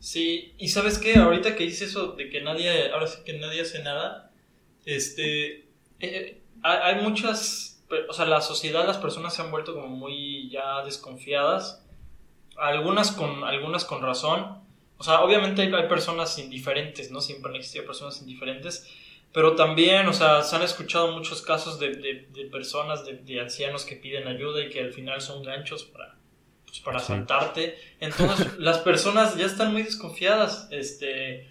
[0.00, 3.60] Sí, y sabes qué, ahorita que dices eso de que nadie, ahora sí que nadie
[3.60, 4.32] hace nada,
[4.86, 5.68] este,
[6.00, 10.82] eh, hay muchas, o sea, la sociedad, las personas se han vuelto como muy ya
[10.86, 11.84] desconfiadas,
[12.56, 14.62] algunas con, algunas con razón,
[15.00, 17.22] O sea, obviamente hay, personas indiferentes, ¿no?
[17.22, 18.86] Siempre han existido personas indiferentes,
[19.32, 21.94] pero también, o sea, se han escuchado muchos casos de,
[22.30, 26.18] de, personas, de, ancianos que piden ayuda y que al final son ganchos para,
[26.66, 27.78] pues, para asaltarte.
[27.98, 31.48] Entonces, las personas ya están muy desconfiadas, este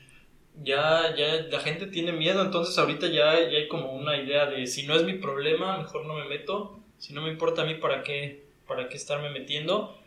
[0.62, 4.68] ya, ya la gente tiene miedo, entonces ahorita ya, ya hay como una idea de
[4.68, 7.74] si no es mi problema, mejor no me meto, si no me importa a mí,
[7.74, 9.98] ¿para qué, para qué estarme metiendo?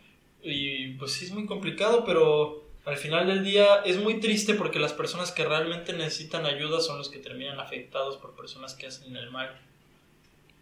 [0.41, 4.79] Y pues sí es muy complicado, pero al final del día es muy triste porque
[4.79, 9.15] las personas que realmente necesitan ayuda son los que terminan afectados por personas que hacen
[9.15, 9.49] el mal.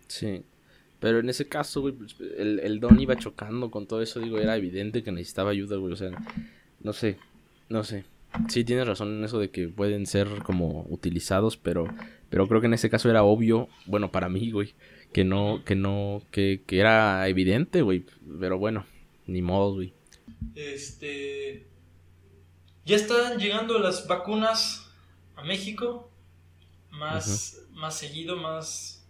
[0.07, 0.43] Sí.
[0.99, 4.37] Pero en ese caso, güey, pues, el, el don iba chocando con todo eso, digo,
[4.37, 6.11] era evidente que necesitaba ayuda, güey, o sea,
[6.81, 7.17] no sé,
[7.69, 8.05] no sé.
[8.49, 11.87] Sí, tienes razón en eso de que pueden ser como utilizados, pero,
[12.29, 14.75] pero creo que en ese caso era obvio, bueno, para mí, güey,
[15.11, 18.05] que no, que no, que, que era evidente, güey,
[18.39, 18.85] pero bueno,
[19.25, 19.93] ni modo, güey.
[20.55, 21.65] Este,
[22.85, 24.91] ya están llegando las vacunas
[25.35, 26.11] a México,
[26.89, 29.07] más, más seguido, más,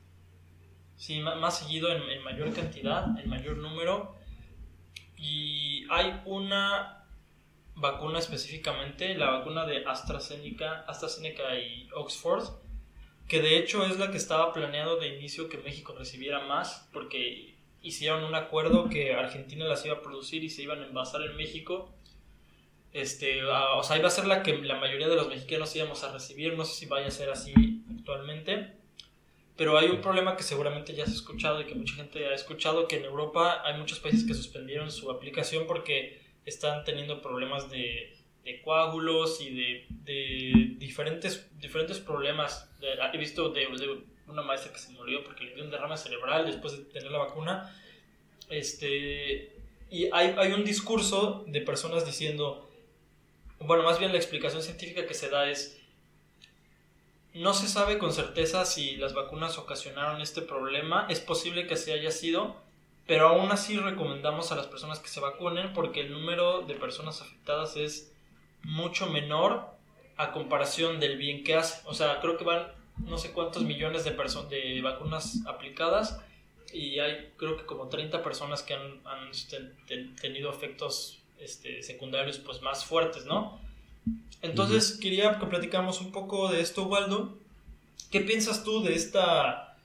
[0.97, 4.15] sí, más, seguido en, en mayor cantidad, en mayor número,
[5.17, 7.05] y hay una
[7.75, 12.43] vacuna específicamente, la vacuna de AstraZeneca, AstraZeneca y Oxford,
[13.27, 17.55] que de hecho es la que estaba planeado de inicio que México recibiera más, porque
[17.81, 21.35] hicieron un acuerdo que Argentina las iba a producir y se iban a envasar en
[21.35, 21.93] México.
[22.93, 26.11] Este, o sea, iba a ser la que la mayoría de los mexicanos íbamos a
[26.11, 27.53] recibir, no sé si vaya a ser así
[27.89, 28.73] actualmente.
[29.55, 32.87] Pero hay un problema que seguramente ya has escuchado y que mucha gente ha escuchado,
[32.87, 38.17] que en Europa hay muchos países que suspendieron su aplicación porque están teniendo problemas de,
[38.43, 42.69] de coágulos y de, de, diferentes, diferentes problemas.
[42.81, 43.67] he visto de,
[44.27, 47.19] una maestra que se murió porque le dio un derrame cerebral después de tener la
[47.19, 47.75] vacuna.
[48.49, 49.55] Este,
[49.89, 52.70] y hay, hay un discurso de personas diciendo,
[53.65, 55.79] bueno, más bien la explicación científica que se da es,
[57.33, 61.93] no se sabe con certeza si las vacunas ocasionaron este problema, es posible que se
[61.93, 62.55] haya sido,
[63.07, 67.21] pero aún así recomendamos a las personas que se vacunen porque el número de personas
[67.21, 68.13] afectadas es
[68.63, 69.69] mucho menor
[70.17, 71.81] a comparación del bien que hace.
[71.85, 76.21] O sea, creo que van no sé cuántos millones de, de vacunas aplicadas
[76.73, 79.01] y hay creo que como 30 personas que han,
[80.21, 83.59] tenido efectos este, secundarios pues más fuertes, ¿no?
[84.41, 87.37] Entonces quería que platicamos un poco de esto, Waldo.
[88.09, 89.77] ¿Qué piensas tú de esta,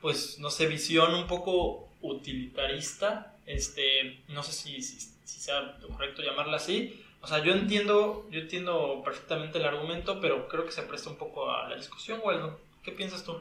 [0.00, 6.56] pues, no sé, visión un poco utilitarista, este, no sé si, si, sea correcto llamarla
[6.56, 7.00] así.
[7.20, 11.16] O sea, yo entiendo, yo entiendo perfectamente el argumento, pero creo que se presta un
[11.16, 13.32] poco a la discusión, o ¿Qué piensas tú?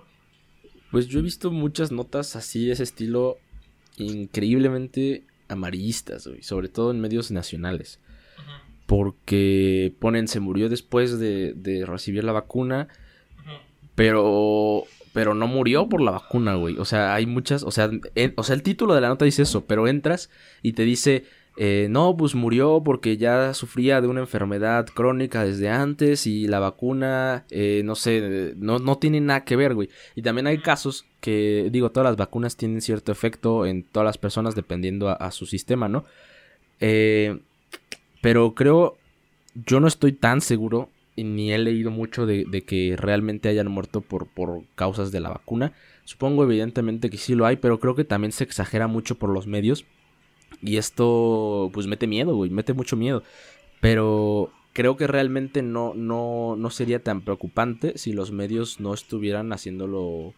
[0.89, 3.37] Pues yo he visto muchas notas así de ese estilo
[3.97, 7.99] increíblemente amarillistas, sobre todo en medios nacionales.
[8.85, 12.89] Porque ponen se murió después de, de recibir la vacuna,
[13.95, 16.77] pero pero no murió por la vacuna, güey.
[16.79, 17.89] O sea, hay muchas, o sea,
[18.35, 20.29] o sea, el título de la nota dice eso, pero entras
[20.63, 25.69] y te dice, eh, no, pues murió porque ya sufría de una enfermedad crónica desde
[25.69, 29.89] antes y la vacuna, eh, no sé, no, no tiene nada que ver, güey.
[30.15, 34.17] Y también hay casos que, digo, todas las vacunas tienen cierto efecto en todas las
[34.17, 36.05] personas dependiendo a, su sistema, ¿no?
[36.79, 37.39] Eh,
[38.21, 38.97] pero creo,
[39.53, 44.25] yo no estoy tan seguro ni he leído mucho de, que realmente hayan muerto por,
[44.25, 45.73] por causas de la vacuna.
[46.05, 49.45] Supongo evidentemente que sí lo hay, pero creo que también se exagera mucho por los
[49.45, 49.85] medios.
[50.61, 53.23] Y esto pues mete miedo, güey, mete mucho miedo.
[53.81, 59.53] Pero creo que realmente no, no, no sería tan preocupante si los medios no estuvieran
[59.53, 60.33] haciéndolo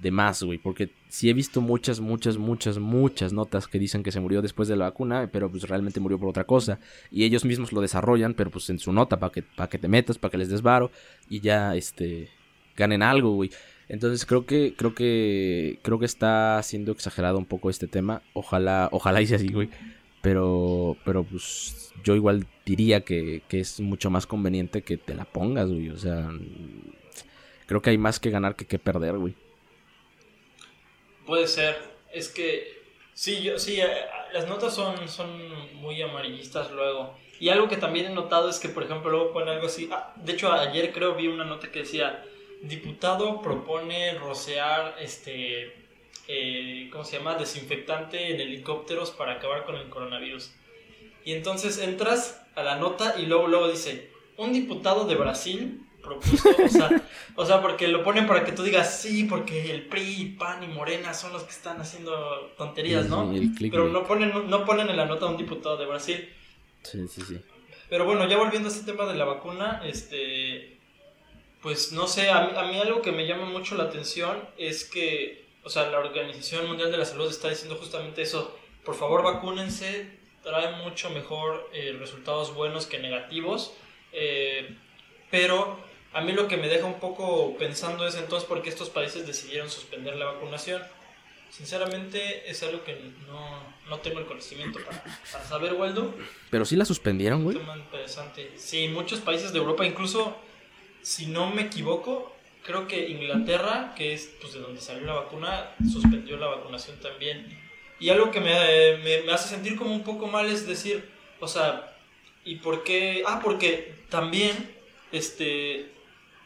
[0.00, 0.58] de más, güey.
[0.58, 4.68] Porque sí he visto muchas, muchas, muchas, muchas notas que dicen que se murió después
[4.68, 6.78] de la vacuna, pero pues realmente murió por otra cosa.
[7.10, 9.88] Y ellos mismos lo desarrollan, pero pues en su nota, para que, para que te
[9.88, 10.90] metas, para que les desvaro
[11.28, 12.30] y ya, este,
[12.76, 13.50] ganen algo, güey.
[13.88, 18.22] Entonces creo que, creo que, creo que está siendo exagerado un poco este tema.
[18.32, 19.70] Ojalá, ojalá sea así, güey.
[20.22, 25.24] Pero, pero pues yo igual diría que, que es mucho más conveniente que te la
[25.24, 25.90] pongas, güey.
[25.90, 26.30] O sea,
[27.66, 29.34] creo que hay más que ganar que que perder, güey.
[31.26, 31.76] Puede ser.
[32.12, 32.68] Es que
[33.12, 33.86] sí, yo sí, eh,
[34.32, 35.28] las notas son, son
[35.74, 37.16] muy amarillistas luego.
[37.40, 39.88] Y algo que también he notado es que, por ejemplo, luego pone algo así.
[39.92, 42.24] Ah, de hecho, ayer creo vi una nota que decía:
[42.62, 45.84] Diputado propone rocear este.
[46.26, 47.34] Eh, ¿Cómo se llama?
[47.34, 50.52] Desinfectante en helicópteros para acabar con el coronavirus.
[51.24, 56.48] Y entonces entras a la nota y luego, luego dice: Un diputado de Brasil propuso,
[56.64, 57.02] o sea,
[57.34, 60.68] o sea, porque lo ponen para que tú digas, sí, porque el PRI, PAN y
[60.68, 63.32] Morena son los que están haciendo tonterías, ¿no?
[63.58, 66.28] Pero no ponen, no ponen en la nota a un diputado de Brasil.
[66.82, 67.40] Sí, sí, sí.
[67.88, 70.78] Pero bueno, ya volviendo a este tema de la vacuna, este,
[71.64, 74.84] pues no sé, a mí, a mí algo que me llama mucho la atención es
[74.84, 78.54] que, o sea, la Organización Mundial de la Salud está diciendo justamente eso,
[78.84, 80.06] por favor vacúnense,
[80.42, 83.72] trae mucho mejor eh, resultados buenos que negativos,
[84.12, 84.76] eh,
[85.30, 85.78] pero
[86.12, 89.26] a mí lo que me deja un poco pensando es entonces por qué estos países
[89.26, 90.82] decidieron suspender la vacunación.
[91.48, 92.94] Sinceramente es algo que
[93.88, 95.02] no, tengo el conocimiento para,
[95.48, 96.12] saber, Waldo.
[96.50, 97.56] Pero sí la suspendieron, güey.
[97.56, 98.52] interesante.
[98.56, 100.36] Sí, muchos países de Europa, incluso,
[101.04, 102.34] si no me equivoco,
[102.64, 107.46] creo que Inglaterra, que es pues, de donde salió la vacuna, suspendió la vacunación también.
[108.00, 111.08] Y algo que me, me, hace sentir como un poco mal es decir,
[111.40, 111.94] o sea,
[112.44, 113.22] ¿y por qué?
[113.26, 114.74] Ah, porque también,
[115.12, 115.92] este,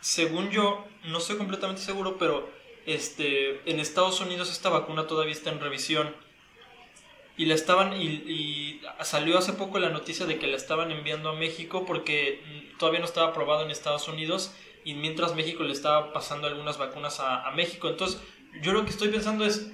[0.00, 2.50] según yo, no estoy completamente seguro, pero
[2.84, 6.12] este, en Estados Unidos esta vacuna todavía está en revisión.
[7.38, 11.34] Y la estaban, y, salió hace poco la noticia de que la estaban enviando a
[11.34, 12.42] México porque
[12.78, 14.52] todavía no estaba aprobado en Estados Unidos
[14.84, 17.88] y mientras México le estaba pasando algunas vacunas a, México.
[17.88, 18.20] Entonces,
[18.60, 19.70] yo lo que estoy pensando es,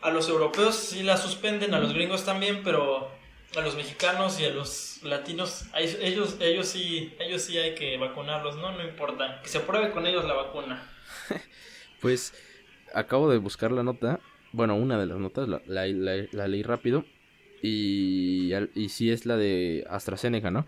[0.00, 3.10] a los europeos sí la suspenden, a los gringos también, pero
[3.56, 8.56] a los mexicanos y a los latinos, ellos, ellos, sí, ellos sí hay que vacunarlos,
[8.56, 8.70] ¿no?
[8.72, 10.88] No importa, que se pruebe con ellos la vacuna.
[12.00, 12.32] pues
[12.94, 14.20] acabo de buscar la nota,
[14.52, 17.04] bueno, una de las notas, la, la, leí rápido,
[17.62, 20.66] y, y sí es la de AstraZeneca, ¿no?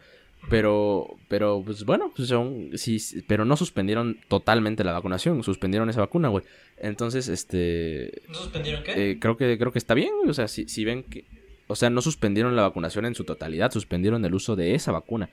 [0.50, 6.00] Pero, pero, pues bueno, pues son, sí, pero no suspendieron totalmente la vacunación, suspendieron esa
[6.00, 6.44] vacuna, güey.
[6.78, 8.22] Entonces, este...
[8.28, 9.12] ¿No suspendieron qué?
[9.12, 11.24] Eh, creo que, creo que está bien, o sea, si, si ven que
[11.72, 15.30] o sea, no suspendieron la vacunación en su totalidad, suspendieron el uso de esa vacuna.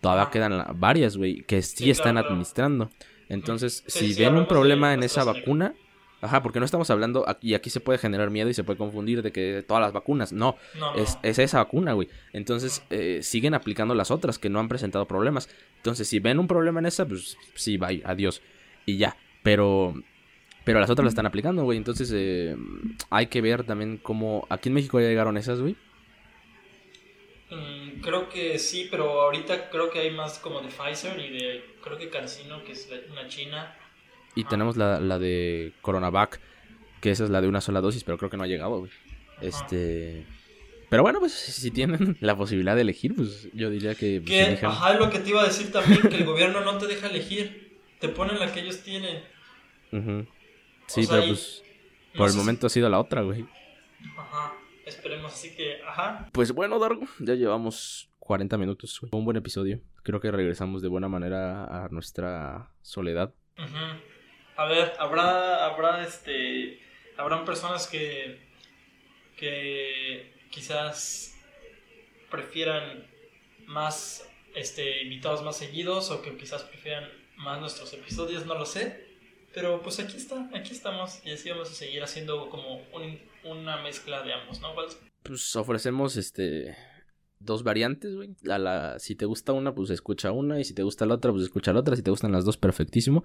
[0.00, 0.30] Todavía ah.
[0.30, 2.90] quedan varias, güey, que sí, están administrando.
[3.28, 5.74] Entonces, si ven un problema en esa vacuna,
[6.22, 9.22] ajá, porque no estamos hablando, y aquí se puede generar miedo y se puede confundir
[9.22, 10.56] de que todas las vacunas, no,
[10.96, 12.08] Es, esa vacuna, güey.
[12.32, 15.50] Entonces, eh, siguen aplicando las otras que no han presentado problemas.
[15.76, 18.40] Entonces, si ven un problema en esa, pues sí, bye, adiós.
[18.86, 19.16] Y ya.
[19.42, 19.94] Pero
[20.64, 21.78] pero las otras las están aplicando, güey.
[21.78, 22.56] Entonces eh,
[23.10, 24.46] hay que ver también cómo...
[24.48, 25.76] Aquí en México ya llegaron esas, güey.
[27.50, 31.64] Mm, creo que sí, pero ahorita creo que hay más como de Pfizer y de...
[31.82, 33.76] Creo que CanSino, que es una china.
[34.34, 36.40] Y tenemos la, la, de Coronavac,
[37.00, 38.90] que esa es la de una sola dosis, pero creo que no ha llegado, güey.
[39.40, 40.26] Este...
[40.88, 44.20] Pero bueno, pues si tienen la posibilidad de elegir, pues yo diría que...
[44.24, 46.86] Pues, que ajá, lo que te iba a decir también, que el gobierno no te
[46.86, 47.78] deja elegir.
[47.98, 49.22] Te ponen la que ellos tienen.
[49.92, 50.24] Ajá.
[50.86, 51.62] Sí, pero pues
[52.14, 53.46] por el momento ha sido la otra, güey.
[54.16, 54.54] Ajá,
[54.84, 56.28] esperemos así que, ajá.
[56.32, 59.10] Pues bueno, Dargo, ya llevamos 40 minutos, güey.
[59.14, 59.80] Un buen episodio.
[60.02, 63.32] Creo que regresamos de buena manera a nuestra soledad.
[63.56, 63.98] Ajá.
[64.56, 66.80] A ver, habrá, habrá, este,
[67.16, 68.38] habrán personas que,
[69.36, 71.34] que quizás
[72.30, 73.06] prefieran
[73.66, 79.10] más, este, invitados más seguidos o que quizás prefieran más nuestros episodios, no lo sé.
[79.54, 82.80] Pero pues aquí está, aquí estamos y así vamos a seguir haciendo como
[83.44, 84.74] una mezcla de ambos, ¿no,
[85.22, 86.74] Pues ofrecemos este
[87.44, 88.34] dos variantes, güey.
[88.42, 90.60] la, si te gusta una, pues escucha una.
[90.60, 91.96] Y si te gusta la otra, pues escucha la otra.
[91.96, 93.24] Si te gustan las dos, perfectísimo.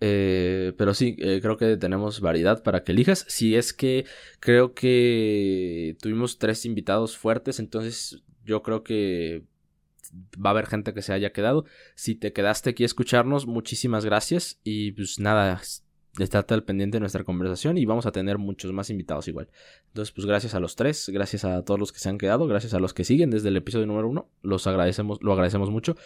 [0.00, 3.24] Eh, pero sí, eh, creo que tenemos variedad para que elijas.
[3.28, 4.04] Si es que
[4.40, 9.44] creo que tuvimos tres invitados fuertes, entonces yo creo que
[10.34, 11.64] va a haber gente que se haya quedado.
[11.94, 14.60] Si te quedaste aquí a escucharnos, muchísimas gracias.
[14.64, 15.60] Y pues nada,
[16.18, 19.48] estate al pendiente de nuestra conversación y vamos a tener muchos más invitados igual.
[19.88, 22.74] Entonces, pues gracias a los tres, gracias a todos los que se han quedado, gracias
[22.74, 24.28] a los que siguen desde el episodio número uno.
[24.42, 25.96] Los agradecemos, lo agradecemos mucho.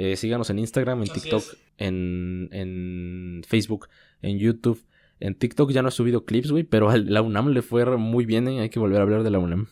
[0.00, 1.42] Eh, síganos en Instagram, en TikTok,
[1.76, 3.88] en, en Facebook,
[4.22, 4.80] en YouTube.
[5.18, 8.24] En TikTok ya no he subido clips, güey, pero a la UNAM le fue muy
[8.24, 8.60] bien, ¿eh?
[8.60, 9.66] hay que volver a hablar de la UNAM.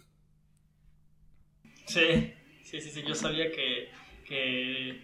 [1.85, 2.33] Sí,
[2.64, 3.91] Sí, sí, sí, yo sabía que,
[4.27, 5.01] que,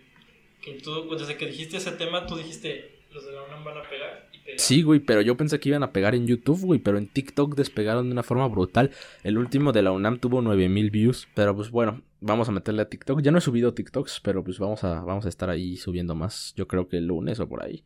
[0.61, 3.89] que tú, desde que dijiste ese tema, tú dijiste, los de la UNAM van a
[3.89, 4.29] pegar.
[4.33, 7.07] Y Sí, güey, pero yo pensé que iban a pegar en YouTube, güey, pero en
[7.07, 8.91] TikTok despegaron de una forma brutal.
[9.23, 12.89] El último de la UNAM tuvo 9000 views, pero pues bueno, vamos a meterle a
[12.89, 13.21] TikTok.
[13.21, 16.55] Ya no he subido TikToks, pero pues vamos a, vamos a estar ahí subiendo más,
[16.57, 17.85] yo creo que el lunes o por ahí.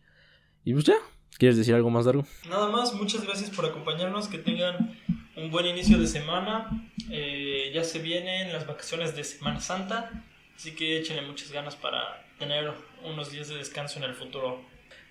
[0.64, 0.96] Y pues ya,
[1.38, 2.24] ¿quieres decir algo más, largo?
[2.48, 4.96] Nada más, muchas gracias por acompañarnos, que tengan
[5.36, 6.90] un buen inicio de semana.
[7.10, 10.24] Eh, ya se vienen las vacaciones de Semana Santa,
[10.54, 12.72] así que échenle muchas ganas para tener
[13.04, 14.60] unos días de descanso en el futuro.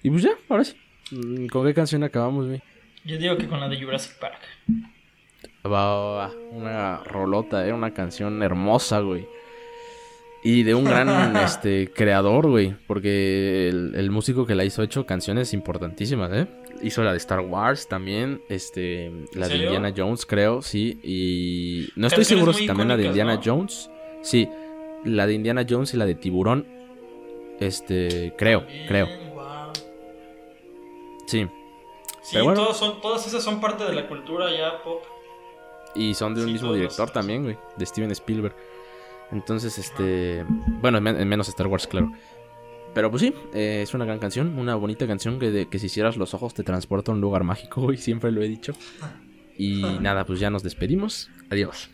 [0.03, 0.75] Y pues ya, ahora sí.
[1.11, 2.61] Mm, ¿Con qué canción acabamos, güey?
[3.05, 4.39] Yo digo que con la de Jurassic Park.
[5.65, 7.73] Va, una rolota, ¿eh?
[7.73, 9.27] Una canción hermosa, güey.
[10.43, 12.75] Y de un gran este, creador, güey.
[12.87, 16.47] Porque el, el, músico que la hizo ha hecho canciones importantísimas, ¿eh?
[16.81, 22.07] hizo la de Star Wars también, este, la de Indiana Jones, creo, sí, y no
[22.07, 23.89] estoy seguro si también la de Indiana Jones,
[24.21, 24.49] sí,
[25.03, 26.67] la de Indiana Jones y la de Tiburón.
[27.59, 29.07] Este, creo, creo.
[31.27, 31.47] Sí.
[32.21, 35.03] Sí, todos son, todas esas son parte de la cultura ya pop.
[35.95, 38.55] Y son de un mismo director también, güey, de Steven Spielberg.
[39.31, 40.45] Entonces, este,
[40.81, 42.11] bueno, en menos Star Wars, claro.
[42.93, 46.15] Pero pues sí, eh, es una gran canción, una bonita canción que, que si hicieras
[46.15, 48.73] los ojos te transporta a un lugar mágico, güey, siempre lo he dicho.
[49.57, 51.29] Y nada, pues ya nos despedimos.
[51.49, 51.89] Adiós.